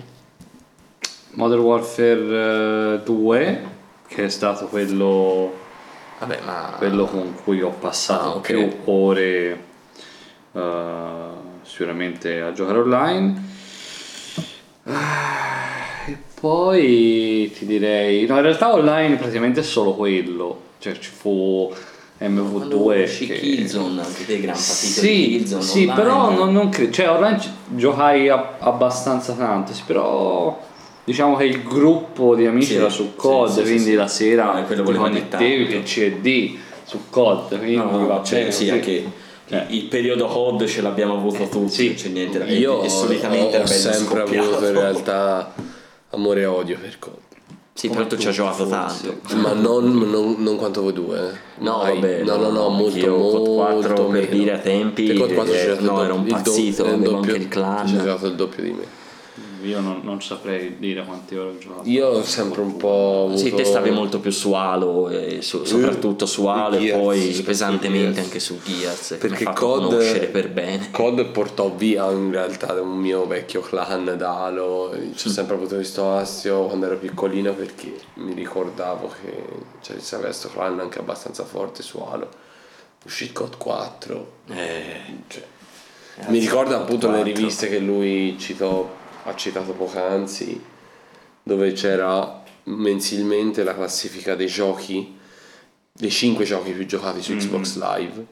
[1.31, 3.63] Modern Warfare eh, 2,
[4.07, 5.51] che è stato quello,
[6.19, 6.75] Vabbè, ma...
[6.77, 8.41] quello con cui ho passato Ah, ok.
[8.41, 9.63] più ore
[10.53, 11.27] eh,
[11.63, 13.51] sicuramente a giocare online.
[14.85, 21.09] Ah, E poi ti direi, no, in realtà online praticamente è solo quello, cioè ci
[21.09, 21.71] fu
[22.17, 23.35] Quando MV2 uscì che...
[23.39, 25.93] Killzone, anche te gran di Sì, Killzone sì online.
[25.95, 27.39] però non, non credo, cioè online
[27.69, 30.61] giocai a- abbastanza tanto, sì, però
[31.03, 34.59] diciamo che il gruppo di amici Sì, era su COD, sì, sì, quindi la sera
[34.59, 38.59] Eh, quello ti connettevi che CD su COD, quindi No, no, va cioè, bene sì,
[38.67, 38.69] così.
[38.71, 39.11] anche
[39.49, 39.65] Cioè.
[39.69, 41.85] il periodo COD ce l'abbiamo avuto tutti, sì.
[41.87, 44.49] non c'è niente da io e, solitamente ho, ho sempre scoppiato.
[44.49, 45.53] avuto in realtà
[46.11, 47.13] amore e odio per COD
[47.73, 49.07] Sì, però tu ci hai giocato forse.
[49.25, 49.35] tanto.
[49.41, 51.31] ma non, non, non quanto voi due eh.
[51.63, 51.93] No, Mai.
[51.95, 54.25] vabbè, no no no molto io molto COD 4 per meno.
[54.31, 56.41] dire a tempi, Te COD 4 eh, ci hai giocato no, ero un do- il
[56.41, 57.87] do- pazzito, il avevo doppio- anche il clan.
[57.87, 59.01] ci hai giocato il doppio di me
[59.63, 61.89] Io non, non saprei dire quante ore ho giocato.
[61.89, 63.37] io ho sempre un po' avuto...
[63.37, 68.13] Sì, te stavi molto più su Halo, e su- soprattutto su Halo e poi pesantemente
[68.13, 68.25] Gears.
[68.25, 69.53] anche su Gears, perché COD
[69.87, 70.91] conoscere per bene.
[70.91, 75.75] COD portò via in realtà un mio vecchio clan da Halo ci ho sempre avuto
[75.75, 79.43] questo astio quando ero piccolino perché mi ricordavo che
[79.81, 82.29] cioè, c'era questo clan anche abbastanza forte su Halo
[83.05, 85.43] uscì COD 4 Eh, cioè,
[86.27, 87.33] mi ricordo appunto le 4.
[87.33, 88.87] riviste che lui citò,
[89.23, 90.61] ha citato poc'anzi,
[91.43, 95.17] dove c'era mensilmente la classifica dei giochi,
[95.91, 98.25] dei 5 giochi più giocati su Xbox Live.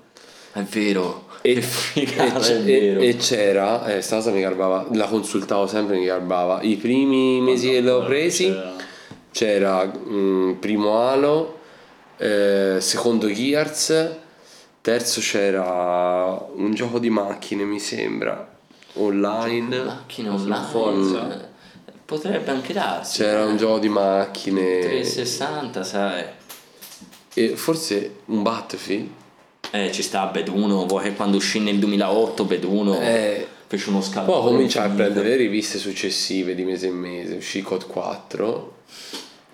[0.54, 1.28] È vero.
[1.42, 3.00] E, che figata, e vero.
[3.00, 6.62] e- e c'era, eh, sta cosa mi garbava, la consultavo sempre, mi garbava.
[6.62, 8.76] I primi mesi che l'ho presi c'era-
[9.32, 11.60] c'era mm, primo Halo,
[12.18, 14.16] eh, secondo Gears,
[14.82, 18.51] terzo c'era un gioco di macchine mi sembra,
[18.94, 19.84] online.
[19.84, 20.66] Macchine online.
[20.66, 21.50] Forza.
[22.06, 23.22] Potrebbe anche darsi.
[23.22, 23.46] C'era eh.
[23.46, 26.26] un gioco di macchine 360, sai.
[27.34, 29.10] e forse un Battlefield.
[29.72, 33.90] Eh, ci sta Bed 1, vuoi che quando uscì nel 2008 Bed 1 Eh, fece
[33.90, 34.34] uno scalpo.
[34.34, 38.74] Poi cominciai a prendere le riviste successive di mese in mese, uscì COD 4,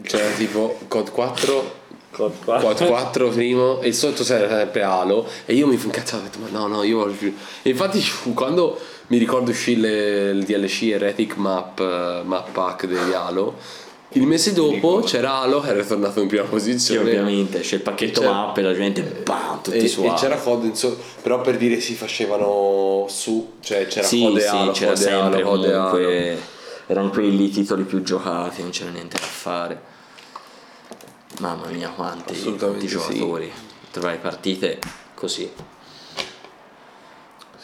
[0.01, 1.85] c'era tipo COD 4,
[2.17, 2.67] Cod 4.
[2.67, 6.39] COD 4 primo e sotto c'era sempre Halo e io mi fu incazzato, ho detto
[6.39, 7.35] ma no no io voglio più.
[7.61, 12.85] E infatti fu quando mi ricordo uscì le- il DLC Heretic Map, eh, map Pack
[12.87, 13.55] degli Halo,
[14.11, 17.09] il mese dopo c'era Halo che era tornato in prima Sì, posizione.
[17.09, 20.63] ovviamente, c'è il pacchetto C'era- mappe, la gente bam, tutti E, su e c'era COD
[20.65, 24.93] inso- però per dire si facevano su, cioè c'era sì, COD e sì, Halo, c'era
[24.93, 25.89] COD e Halo, sempre COD e Halo.
[25.89, 26.41] comunque
[26.87, 29.81] erano quelli i titoli più giocati, non c'era niente da fare.
[31.39, 32.95] Mamma mia, quanti, quanti sì.
[32.95, 33.51] giocatori.
[33.91, 34.79] Trovai partite
[35.13, 35.49] così.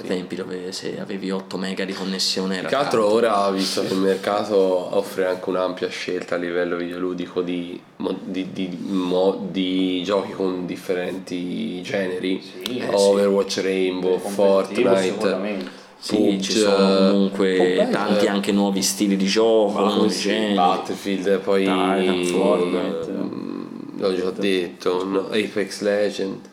[0.08, 3.16] Tempi dove se avevi 8 mega di connessione era Più che altro tanto.
[3.16, 4.56] ora, visto che il mercato
[4.96, 7.80] offre anche un'ampia scelta a livello videoludico di,
[8.26, 15.82] di, di, mo- di giochi con differenti generi, Sì, eh, Overwatch, Rainbow, Fortnite.
[16.00, 20.54] Sì, ci sono comunque tanti anche nuovi stili di gioco, generi.
[20.54, 23.12] Battlefield, poi Titan, Fortnite.
[23.12, 26.52] mm, l'ho già detto, no, Apex Legend.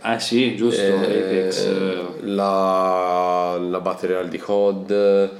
[0.00, 1.64] Ah sì, giusto, eh, Apex.
[1.66, 5.30] eh, la, la Battle Royale di COD,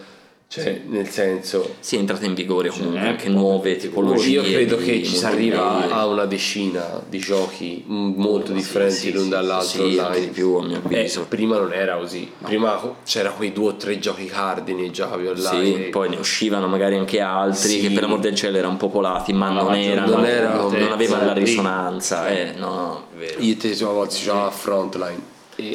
[0.53, 4.30] cioè nel senso Sì, è entrata in vigore comunque eh, anche nuove tipologie.
[4.30, 9.22] Io credo che ci si arriva a una decina di giochi molto differenti sì, l'un
[9.24, 10.26] sì, dall'altro sì, online.
[10.26, 11.26] più, a mio Eh, avviso.
[11.28, 12.28] prima non era così.
[12.42, 15.84] Prima c'era quei due o tre giochi cardini e giocavi online.
[15.84, 19.51] Sì, poi ne uscivano magari anche altri che per amor del cielo erano popolati, ma
[19.51, 22.28] non, erano, non era non, altezza, avevano la risonanza.
[22.28, 23.07] Eh, no, no.
[23.38, 25.38] Io te a volte si giocava Frontline.
[25.69, 25.75] E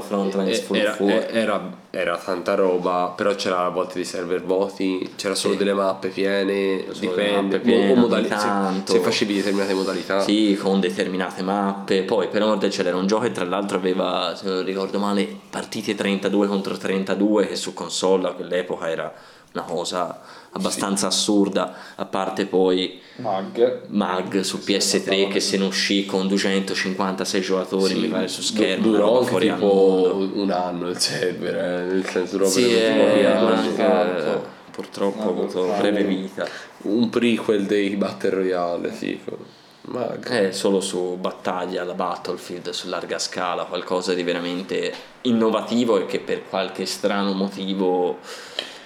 [0.00, 4.42] Frontline eh, full era, eh, era, era tanta roba, però c'era a volte dei server
[4.42, 5.58] vuoti, c'era solo Sì.
[5.58, 7.30] delle mappe piene, dipende.
[7.42, 10.20] mappe o- piene, o modali- ogni se- se, facevi determinate modalità.
[10.20, 12.02] Sì, con determinate mappe.
[12.02, 14.98] Poi per amor del cielo era un gioco che tra l'altro aveva, se non ricordo
[14.98, 19.12] male, partite 32 contro 32 che su console a quell'epoca era
[19.54, 20.20] una cosa
[20.52, 23.82] abbastanza assurda, a parte poi Mag.
[23.88, 28.86] Mag su PS3 che se ne uscì con 256 giocatori Sì, mi pare su schermo
[28.90, 34.38] durò anche tipo un anno il server, eh, nel senso durò Sì, veramente eh, eh,
[34.70, 35.80] purtroppo ha Mag, avuto tanto.
[35.82, 36.46] breve vita.
[36.82, 39.60] un prequel dei Battle Royale, tipo.
[39.84, 40.30] Mag.
[40.30, 44.92] Eh, solo su battaglia, la Battlefield su larga scala, qualcosa di veramente
[45.22, 48.18] innovativo e che per qualche strano motivo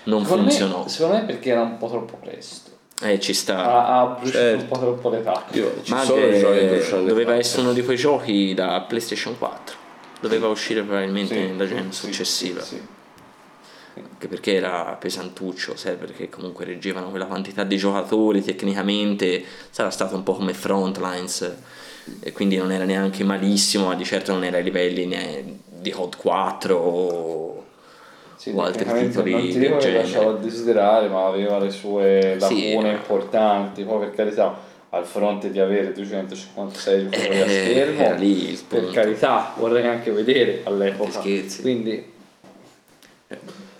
[0.06, 0.82] non Secondo funzionò.
[0.82, 2.70] me, secondo me perché era un po' troppo presto.
[3.02, 3.58] Eh, ci sta.
[3.64, 4.62] Ha, ha bruciato Certo.
[4.62, 5.44] un po' troppo l'età.
[5.52, 6.60] Io ci Ma sono anche, giochi
[7.00, 9.76] le doveva essere uno di quei giochi da PlayStation 4.
[10.20, 12.62] Doveva uscire probabilmente Sì, nella gen sì, successiva.
[12.62, 12.82] sì, sì.
[14.12, 20.14] Anche perché era pesantuccio, sai, perché comunque reggevano quella quantità di giocatori, tecnicamente sarà stato
[20.16, 21.54] un po' come Frontlines
[22.20, 25.92] e quindi non era neanche malissimo, ma di certo non era ai livelli né di
[25.94, 27.64] Hot 4 o,
[28.36, 30.02] Sì, o altri tecnicamente titoli non ti del dico che genere.
[30.02, 32.94] lasciava a desiderare, ma aveva le sue Sì, lacune eh.
[32.94, 33.82] importanti.
[33.84, 34.58] Poi per carità,
[34.90, 39.86] al fronte di avere 256 giocatori a Eh, schermo, era lì il per carità, vorrei
[39.86, 41.20] anche vedere all'epoca.
[41.20, 41.60] scherzi.
[41.62, 42.12] Quindi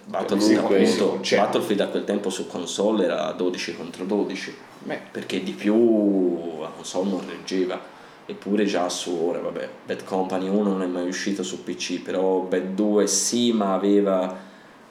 [0.08, 4.54] Battlefield, appunto, cioè- Battlefield a quel tempo su console era 12 contro 12
[4.84, 7.78] beh, perché di più la console non reggeva
[8.26, 12.40] eppure già su ora vabbè Bad Company 1 non è mai uscito su PC però
[12.40, 14.36] Bad 2 sì ma aveva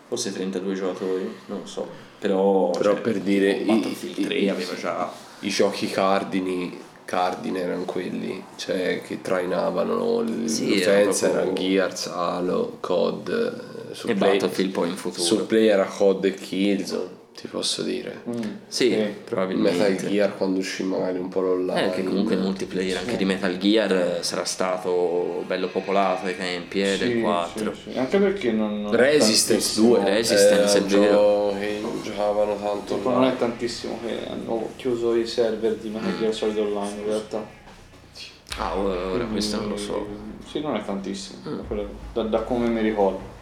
[0.08, 2.04] forse 32 giocatori non lo so.
[2.18, 5.12] Però, Però cioè, per dire, i- Battlefield i- 3 i- aveva già
[5.42, 12.08] I giochi cardini, cardine erano quelli, cioè che trainavano Sì, l'utenza, era erano proprio- Gears,
[12.08, 15.22] Halo, COD, eh, su e Play, Battlefield poi in futuro.
[15.24, 18.22] sul Play era COD e Killzone, ti posso dire.
[18.30, 21.88] mm, sì, probabilmente Metal Gear quando uscì magari un po' l'online.
[21.88, 26.38] Eh, che comunque il multiplayer anche di Metal Gear eh, sarà stato bello popolato ai
[26.38, 27.74] tempi eh, del sì, 4.
[27.74, 27.98] sì, sì.
[27.98, 31.12] Anche perché non, non è Resistance tantissimo- 2, Resistance, eh, è un vero.
[31.12, 36.18] gioco che giocavano tanto Tipo, non è tantissimo che hanno chiuso i server di Metal
[36.18, 37.46] Gear Solid Online in realtà.
[38.58, 40.08] Ah, ora, ora questo non lo so.
[40.10, 43.34] Mm, Sì, non è tantissimo, quello- da, da come mi ricordo.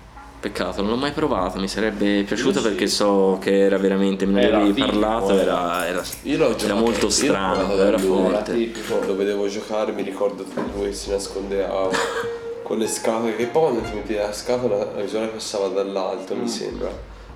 [0.44, 2.68] Peccato, non l'ho mai provato, mi sarebbe piaciuto sì.
[2.68, 5.39] perché so che era veramente, me ne Era avevi figo, parlato, eh.
[5.39, 8.20] era, era, Io l'ho era giocato- molto strano, era lui.
[8.26, 8.54] Era forte.
[8.54, 9.00] tipico.
[9.06, 10.44] Lo vedevo giocare, mi ricordo
[10.76, 11.88] dove si nascondeva
[12.62, 16.50] con le scatole, che poi quando ti metti la scatola la visuale passava dall'alto, mi
[16.50, 16.89] sembra.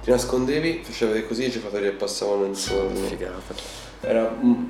[0.03, 3.05] Ti nascondevi, facevi così e i giocatori passavano intorno.
[3.07, 3.53] Figata.
[4.01, 4.63] Era, mm,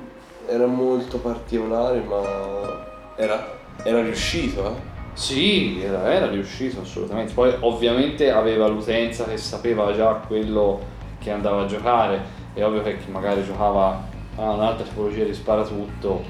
[0.46, 2.86] era molto particolare, ma
[3.16, 4.96] era, era riuscito, eh.
[5.18, 7.34] Sì, era, era riuscito assolutamente.
[7.34, 10.80] Poi ovviamente aveva l'utenza che sapeva già quello
[11.20, 12.22] che andava a giocare.
[12.53, 16.24] È ovvio che chi magari giocava a un'altra tipologia di sparatutto.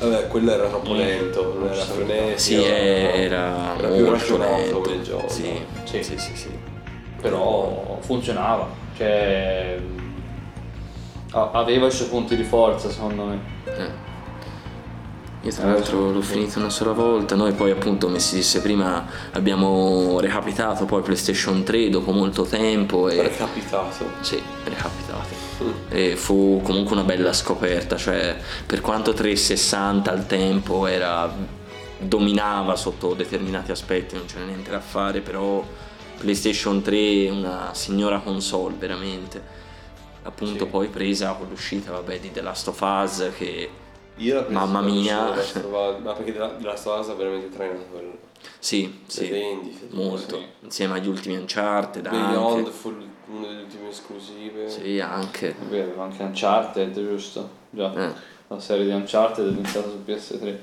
[0.00, 2.38] Vabbè, quello era troppo lento, non era frenetico.
[2.38, 4.80] Sì, era, era più ragionato lento.
[4.80, 5.28] come gioco.
[5.30, 6.02] Sì, Sì.
[6.02, 6.50] sì, sì, sì.
[7.22, 8.68] Però funzionava.
[8.98, 9.78] Cioè.
[11.32, 13.38] a- Aveva i suoi punti di forza, secondo me.
[13.64, 14.04] Eh.
[15.46, 19.06] Io tra l'altro l'ho finito una sola volta, noi poi appunto come si disse prima
[19.30, 24.10] abbiamo recapitato poi PlayStation 3 dopo molto tempo e capitato.
[24.22, 25.44] sì, recapitato.
[25.88, 28.36] E fu comunque una bella scoperta, cioè
[28.66, 31.32] per quanto 360 al tempo era
[31.96, 35.64] dominava sotto determinati aspetti, non c'era niente da fare, però
[36.18, 39.40] PlayStation 3 è una signora console veramente.
[40.24, 40.70] Appunto Sì.
[40.70, 43.70] poi presa con l'uscita vabbè, di The Last of Us che
[44.16, 45.40] Io la penso Mamma mia.
[45.42, 46.76] Stovaz- Ma perché della, della
[47.10, 48.18] ha veramente trainato quello.
[48.58, 49.86] Sì, sì, Le vendite.
[49.90, 50.36] molto.
[50.36, 50.46] sì.
[50.60, 52.70] Insieme agli ultimi Uncharted Beyond anche.
[52.70, 52.94] fu
[53.28, 54.68] una delle ultime esclusive.
[54.68, 55.54] Sì, anche.
[55.68, 57.48] Vero, anche Uncharted, giusto?
[57.70, 57.92] Già.
[57.94, 58.12] Eh.
[58.48, 60.56] La serie di Uncharted è iniziata su PS3.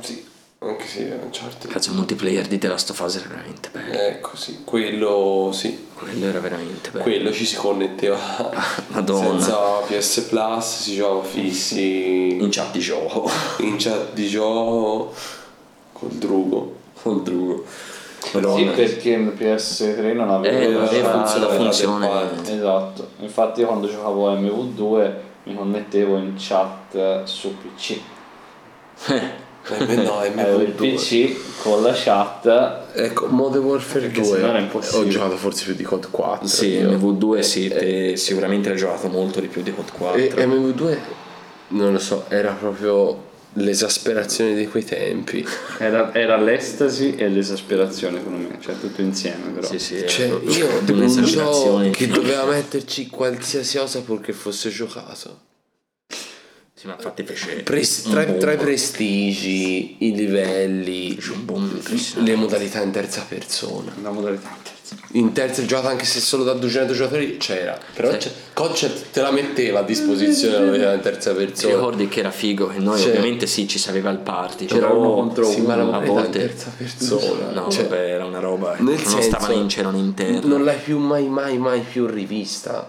[0.00, 0.26] Sì,
[0.68, 1.70] anche sì, Uncharted.
[1.70, 3.92] Cazzo, il multiplayer di The Last of Us era veramente bello.
[3.92, 5.86] Ecco, sì, quello sì.
[5.94, 7.02] Quello era veramente bello.
[7.04, 8.16] Quello ci si connetteva
[8.88, 9.24] Madonna.
[9.40, 9.56] senza
[9.86, 13.28] PS Plus, si giocava fissi In chat di gioco.
[13.60, 15.12] in chat di gioco
[15.92, 16.74] col drugo.
[17.02, 17.64] Col drugo.
[18.18, 18.70] Sì, Madonna.
[18.72, 22.10] perché il PS3 non aveva, Eh, non aveva la- la la funzione.
[22.46, 25.12] Esatto, infatti io quando giocavo a MV2
[25.44, 28.00] mi connettevo in chat su PC.
[29.66, 30.94] Eh, no, Avevo il MV2.
[30.94, 32.80] PC con la chat.
[32.92, 35.06] Ecco, Modern Warfare Perché 2 sennò era impossibile.
[35.06, 36.46] ho giocato forse più di COD 4.
[36.46, 36.90] Sì, io.
[36.90, 40.20] MV2 sì, te sicuramente hai giocato molto di più di COD 4.
[40.20, 40.98] E MV2
[41.68, 45.46] non lo so, era proprio l'esasperazione di quei tempi.
[45.78, 49.66] Era, era l'estasi e l'esasperazione secondo me, cioè tutto insieme però.
[49.66, 55.52] Sì, sì, Cioè, io un gioco che doveva metterci qualsiasi cosa purché fosse giocato.
[56.84, 61.80] Sì, ma infatti fece Pres- un tra, tra i prestigi, i livelli, un
[62.22, 63.90] le modalità in terza persona.
[63.98, 64.94] Una modalità terza.
[65.12, 67.78] In terza giocato anche se solo da 200 giocatori c'era.
[67.94, 68.28] Però Sì.
[68.52, 71.74] COD te la metteva a disposizione la modalità in terza Ti persona.
[71.74, 72.66] ricordi che era figo?
[72.66, 75.84] Che noi Cioè- ovviamente sì, ci sapeva il party, C'era uno contro Sì, ma la
[75.84, 77.50] uno, a modalità in volte terza persona.
[77.52, 79.98] No, cioè, vabbè, era una roba che nel non senso, stava né in cielo né
[80.00, 80.40] in terra.
[80.46, 82.86] Non l'hai più mai mai mai più rivista.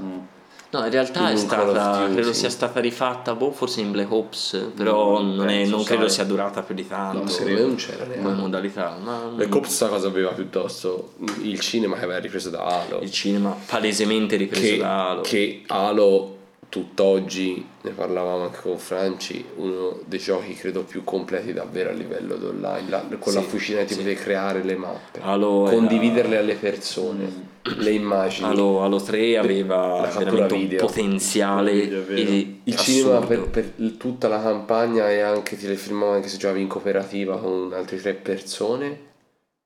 [0.78, 2.14] No, in realtà in è stata, Duty.
[2.14, 5.84] credo sia stata rifatta, boh, forse in Black Ops, però Mm, non, è- penso, non
[5.86, 8.40] credo sia durata più di tanto No, secondo me non c'era come neanche.
[8.42, 13.00] modalità, ma Le Cops sta cosa aveva piuttosto il cinema che aveva ripreso da Halo.
[13.02, 15.22] il cinema palesemente ripreso che, da Halo.
[15.22, 16.35] che Halo
[16.80, 22.36] tutt'oggi ne parlavamo anche con Franci uno dei giochi credo più completi davvero a livello
[22.36, 24.00] online la- con la Sì, fucina ti sì.
[24.00, 30.02] potevi creare le mappe Halo era- condividerle alle persone le immagini Halo, Halo 3 aveva
[30.02, 30.86] la veramente un video.
[30.86, 32.30] potenziale Video, è vero.
[32.30, 33.50] e- il cinema per, assurdo.
[33.52, 37.72] per tutta la campagna e anche ti le filmava anche se giocavi in cooperativa con
[37.74, 39.00] altre tre persone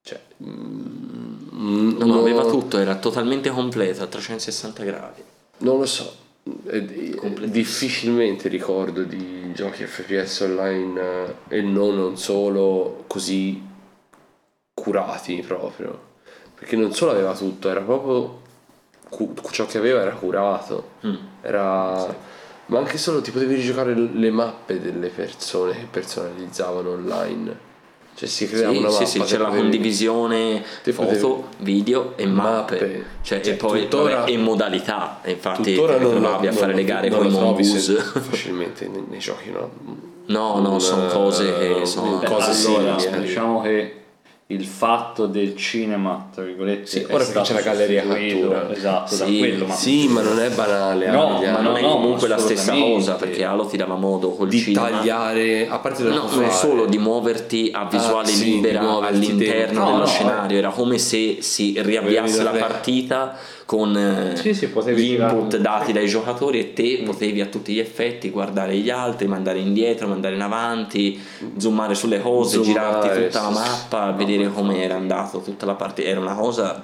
[0.04, 5.22] cioè mm, No, no, uno- aveva tutto, era totalmente completo a 360 gradi.
[5.58, 6.10] Non lo so,
[6.44, 13.62] difficilmente ricordo di giochi FPS online eh, e non, non solo così
[14.74, 16.08] curati proprio.
[16.56, 18.42] Perché non solo aveva tutto, era proprio
[19.10, 20.92] cu- ciò che aveva era curato.
[21.06, 21.16] Mm.
[21.42, 22.28] Era
[22.70, 27.68] ma anche solo ti potevi rigiocare le mappe delle persone che personalizzavano online.
[28.20, 31.44] Cioè si creava Sì, una mappa sì, sì, c'era la potevi- condivisione Te foto, potevi-
[31.60, 33.06] video e mappe, Mappe.
[33.22, 35.20] Cioè, Cioè, e poi tuttora- vabbè, e modalità.
[35.24, 37.94] E infatti non, trovavi a non- fare le non- gare non con i mongoose.
[37.96, 39.70] facilmente nei, nei giochi no?
[40.26, 43.22] No, no, sono cose che eh, sono cose allora, simili, eh.
[43.22, 43.99] diciamo che
[44.52, 48.72] il fatto del cinema, tra virgolette, Sì, ora stato c'è la galleria cattura.
[48.74, 51.12] Esatto, da Sì, quello, ma Sì, ma non è banale.
[51.12, 51.64] No, ma anni.
[51.64, 54.90] non è no, comunque la stessa cosa perché Halo ti dava modo col di cinema
[54.90, 59.00] tagliare, a parte da No, non solo di muoverti a visuale Ah, sì, di libera
[59.02, 63.38] all'interno dello No, no, scenario, era come se si riavviasse la partita
[63.70, 64.66] con eh, Sì, sì,
[64.96, 69.28] gli input dati dai giocatori e te potevi a tutti gli effetti guardare gli altri,
[69.28, 71.22] mandare indietro, mandare in avanti,
[71.56, 76.10] zoomare sulle cose, Zoomare, girarti tutta la mappa, vedere come era andato tutta la partita.
[76.10, 76.84] Era una cosa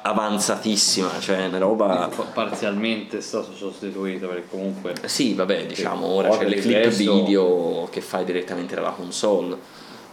[0.00, 2.08] avanzatissima, cioè una roba...
[2.16, 7.22] Pa- parzialmente è stato sostituito perché comunque Sì, vabbè, diciamo, ora c'è le clip diverso.
[7.22, 9.58] video che fai direttamente dalla console.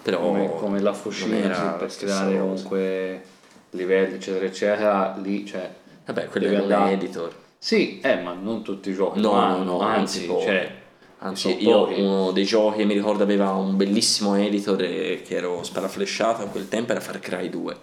[0.01, 3.23] però come, come la non era per creare comunque
[3.71, 5.69] livelli eccetera eccetera lì cioè
[6.05, 7.33] Vabbè, quello è un andare- editor.
[7.57, 10.77] sì eh ma non tutti i giochi No, lo no, no, anzi, anzi cioè
[11.21, 11.99] Anzi, io pochi.
[11.99, 16.69] uno dei giochi mi ricordo aveva un bellissimo editor e- che ero sparaflesciato a quel
[16.69, 17.77] tempo era Far Cry 2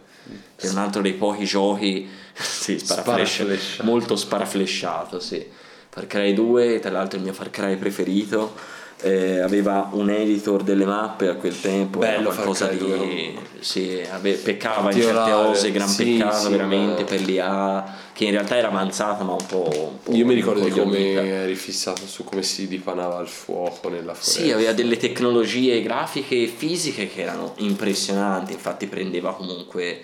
[0.56, 3.84] che è un altro dei pochi giochi sì, sparaflesh- Sparaflesciato.
[3.88, 5.46] molto sparaflesciato sì.
[5.90, 8.54] Far Cry 2 tra l'altro il mio Far Cry preferito
[9.02, 13.34] eh, aveva un editor delle mappe a quel tempo Bello qualcosa di 2.
[13.60, 17.94] sì, ave- peccava in Particolare, certe cose gran sì, peccato sì, veramente ma- per l'IA
[18.14, 21.14] che in realtà era avanzata ma un po', un po' Io mi ricordo di come
[21.14, 24.40] eri fissato su come si dipanava il fuoco nella foresta.
[24.40, 30.00] Sì, aveva delle tecnologie grafiche e fisiche che erano impressionanti, infatti prendeva comunque...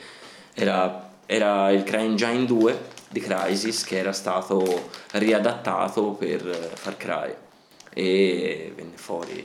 [0.54, 2.78] Era, era il CryEngine 2
[3.08, 7.34] di Crysis che era stato riadattato per Far Cry
[7.94, 9.44] e venne fuori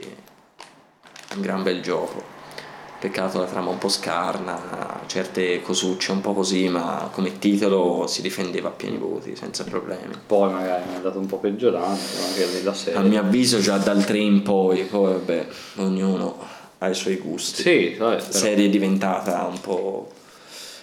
[1.36, 2.36] un gran bel gioco.
[3.00, 8.24] Peccato la trama un po' scarna, certe cosucce un po' così, ma come titolo si
[8.24, 10.16] difendeva a pieni voti, senza problemi.
[10.26, 13.78] poi magari è andato un po' peggiorando anche lì la serie A mio avviso già
[13.78, 16.38] dal 3 in poi, poi vabbè, ognuno
[16.80, 17.62] ha i suoi gusti.
[17.62, 20.10] sì vabbè, La serie è diventata un po'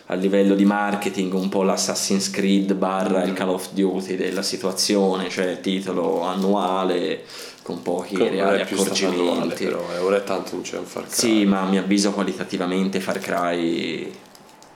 [0.06, 5.30] a livello di marketing un po' l'Assassin's Creed barra il Call of Duty della situazione,
[5.30, 7.24] cioè titolo annuale
[7.62, 9.64] con pochi non reali stato annuale, accorgimenti.
[9.64, 11.14] però eh, ora è tanto non c'è un Far Cry.
[11.14, 14.14] Sì, ma a mio avviso qualitativamente Far Cry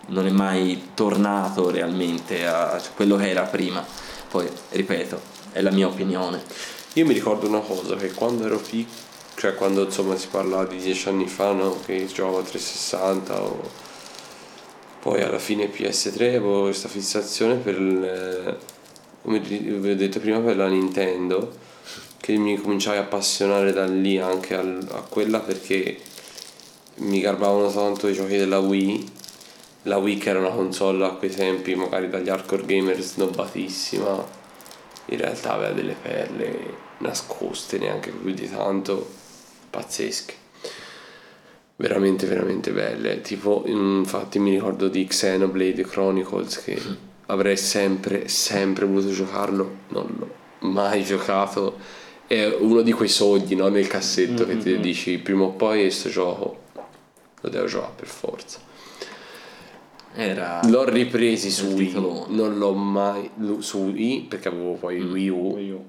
[0.06, 3.84] non è mai tornato realmente a quello che era prima.
[4.30, 5.20] Poi, ripeto,
[5.52, 6.40] è la mia opinione.
[6.94, 10.78] Io mi ricordo una cosa, che quando ero piccolo, cioè quando insomma si parlava di
[10.78, 11.76] dieci anni fa, no?
[11.84, 13.70] Che giocavo a 360 o
[15.00, 18.58] poi alla fine PS3 avevo questa fissazione per il,
[19.22, 21.66] come vi ho detto prima per la Nintendo
[22.18, 25.98] che mi cominciai a appassionare da lì anche al- a quella perché
[26.96, 29.12] mi garbavano tanto i giochi della Wii.
[29.84, 34.26] La Wii che era una console a quei tempi magari dagli hardcore gamer snobbatissima
[35.06, 39.08] in realtà aveva delle perle nascoste neanche più di tanto
[39.70, 40.34] pazzesche
[41.78, 43.20] veramente veramente belle.
[43.20, 46.80] Tipo infatti mi ricordo di Xenoblade Chronicles che
[47.26, 52.06] avrei sempre sempre voluto giocarlo non l'ho mai giocato.
[52.26, 56.10] È uno di quei sogni no, nel cassetto che ti dici prima o poi questo
[56.10, 56.64] gioco
[57.40, 58.60] lo devo giocare per forza.
[60.14, 61.92] Era l'ho ripresi su Wii.
[61.92, 65.52] Non l'ho mai su Wii perché avevo poi Wii U.
[65.54, 65.84] Wii U.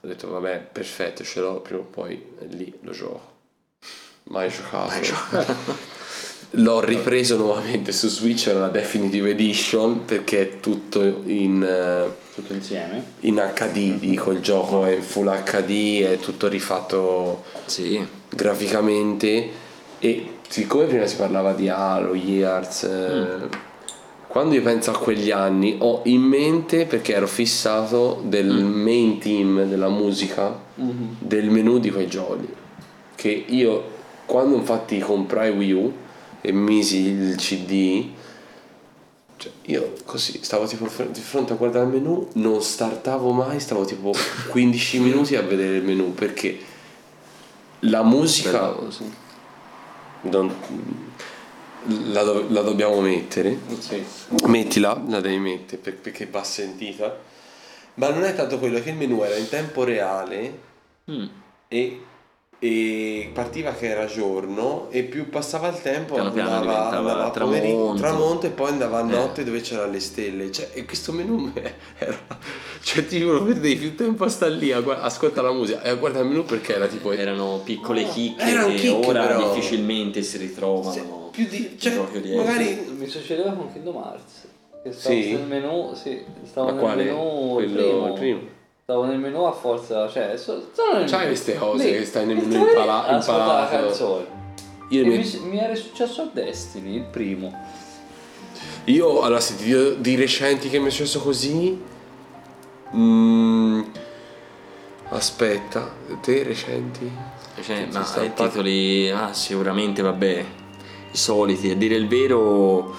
[0.00, 3.30] ho detto vabbè perfetto ce l'ho prima o poi lì lo gioco
[4.30, 5.78] mai giocato.
[6.54, 12.54] L'ho ripreso nuovamente su Switch era la Definitive Edition perché è tutto in, eh, tutto
[12.54, 13.04] insieme?
[13.20, 19.68] in HD dico il gioco è in full HD è tutto rifatto sì, graficamente.
[20.00, 23.68] E siccome prima si parlava di Halo, Years eh,
[24.26, 29.66] quando io penso a quegli anni ho in mente perché ero fissato del main team
[29.66, 32.48] della musica del menu di quei giochi
[33.14, 33.98] che io
[34.30, 35.92] quando infatti comprai Wii U
[36.40, 38.06] e misi il CD
[39.36, 43.84] cioè, io così stavo tipo di fronte a guardare il menu non startavo mai stavo
[43.84, 44.12] tipo
[44.50, 46.58] 15 minuti a vedere il menu perché
[47.80, 48.74] la musica
[50.22, 50.54] non-
[52.12, 53.58] la, do- la dobbiamo mettere.
[53.78, 54.04] Sì.
[54.44, 57.18] Mettila la devi mettere per- perché va sentita.
[57.94, 60.68] Ma non è tanto quello che il menu era in tempo reale
[61.10, 61.24] Mm.
[61.68, 62.00] e,
[62.62, 67.24] e partiva che era giorno e più passava il tempo Piano piano andava, diventava andava
[67.24, 67.94] a tramonto.
[68.02, 69.04] tramonto e poi andava a Eh.
[69.10, 71.50] notte dove c'erano le stelle cioè, e questo menu
[71.96, 72.18] era
[72.82, 75.88] cioè ti giuro perdevi più tempo a stare lì a, gua- ascoltare la musica e
[75.88, 79.54] a guardare il menu perché era tipo erano piccole chicche Erano che chicche, ora però.
[79.54, 84.48] difficilmente si ritrovano più di cioè, di magari mi succedeva con Kingdom Hearts
[84.82, 85.32] che stavo Sì?
[85.32, 87.04] nel menu sì stavo Ma nel quale?
[87.04, 88.06] menu Quello- il primo.
[88.08, 88.40] il primo?
[88.90, 92.26] Stavo nel menu a forza cioè so, sono nel C'hai queste cose Lì, che stai
[92.26, 93.86] nel lì impala- ascoltare la impalato.
[93.86, 94.26] canzone
[94.88, 97.54] io mi- mi, era successo a Destiny il primo
[98.86, 101.80] Io, allora, se ti dico di recenti che mi è successo così.
[102.96, 103.82] mm,
[105.10, 105.88] aspetta,
[106.20, 107.08] te recenti?
[107.62, 108.02] Cioè, ma
[108.34, 110.44] titoli, ah, sicuramente, vabbè,
[111.12, 112.92] i soliti, a dire il vero,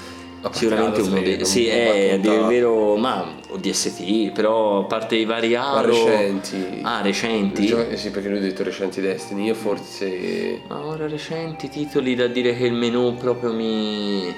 [0.52, 1.36] sicuramente uno 3, dei...
[1.38, 2.48] non Sì, va è, contato.
[2.48, 5.88] vero, ma ODST, però a parte i vari Halo...
[6.06, 6.80] recenti.
[6.82, 7.66] Ah, recenti?
[7.66, 9.46] Gio- eh sì, perché lui ha detto recenti Destiny.
[9.46, 10.62] Io forse.
[10.68, 14.34] Ma ora recenti titoli da dire che il menu proprio mi...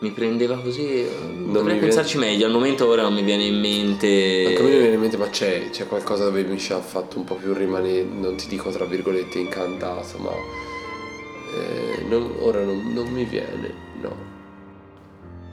[0.00, 1.06] Mi prendeva così...
[1.50, 4.44] Dovrei mi pensarci meglio, al momento ora non mi viene in mente...
[4.48, 6.80] Anche a me mi viene in mente, ma c'è, c'è qualcosa dove mi ci ha
[6.80, 10.30] fatto un po' più rimanere, non ti dico tra virgolette incantato, ma.
[11.56, 13.72] eh, non- ora non, non mi viene,
[14.02, 14.33] no.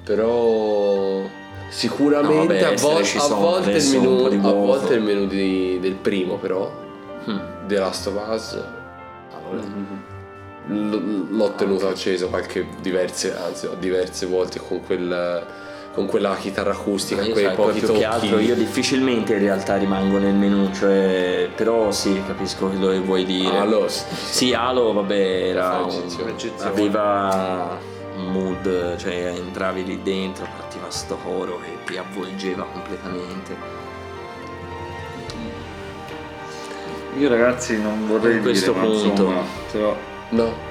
[0.04, 1.22] Però
[1.70, 6.36] sicuramente No, vabbè, a, vol- a volte di a volte il menù di- del primo
[6.38, 6.80] però,
[7.30, 7.38] Mm.
[7.68, 8.58] The Last of Us,
[10.68, 15.46] l- l'ho tenuto acceso qualche diverse, anzi diverse volte con quel
[15.94, 18.00] con quella chitarra acustica, quei sai, pochi più tocchi.
[18.00, 23.00] che altro io difficilmente in realtà rimango nel menu, cioè, però sì, capisco quello che
[23.00, 23.58] vuoi dire.
[23.58, 27.78] Halo, Sì, Halo, vabbè, era un- aveva
[28.30, 33.80] mood, cioè entravi lì dentro, partiva sto coro che ti avvolgeva completamente.
[37.18, 39.42] Io ragazzi non vorrei A questo dire, ma punto- insomma,
[39.72, 39.96] però
[40.30, 40.70] No.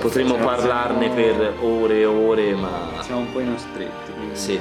[0.00, 4.10] Potremmo Siamo- parlarne per ore e ore, ma siamo un po' inostretti.
[4.12, 4.54] quindi- Sì.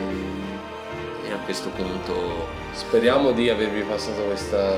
[1.28, 4.78] e a questo punto Speriamo di avervi passato questa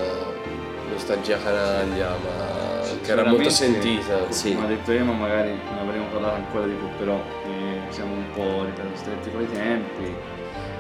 [0.92, 4.32] nostalgia canaglia, ma che era molto sentita.
[4.32, 4.56] Sì.
[4.60, 7.16] Ha detto Ema, magari ne avremo parlato ancora di più, però
[7.46, 10.16] eh, siamo un po' ripeto, stretti con i tempi.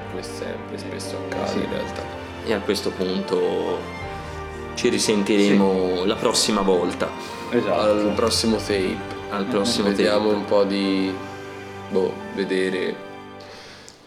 [0.09, 1.57] Come sempre, spesso accade Sì.
[1.57, 2.01] in realtà.
[2.45, 3.79] e a questo punto
[4.75, 7.09] ci risentiremo la prossima volta,
[7.49, 7.79] Esatto.
[7.79, 8.95] Al prossimo tape.
[9.31, 10.37] al prossimo Vediamo tempo.
[10.37, 11.13] un po' di.
[11.89, 12.95] boh, vedere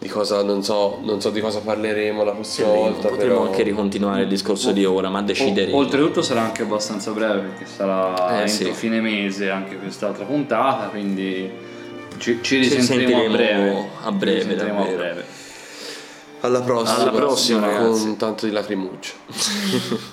[0.01, 0.41] di cosa.
[0.41, 3.07] Non so, non so di cosa parleremo la prossima volta.
[3.09, 3.45] Potremmo però...
[3.45, 5.75] anche ricontinuare il discorso di ora, ma decideremo.
[5.75, 8.71] O- oltretutto sarà anche abbastanza breve perché sarà Eh, entro sì.
[8.73, 11.49] fine mese anche quest'altra puntata, quindi
[12.17, 13.87] ci, ci Ci risentiremo a sentiremo breve.
[14.01, 15.25] a breve, a breve.
[16.39, 19.13] Alla prossima, Alla prossima, con tanto di lacrimuccio.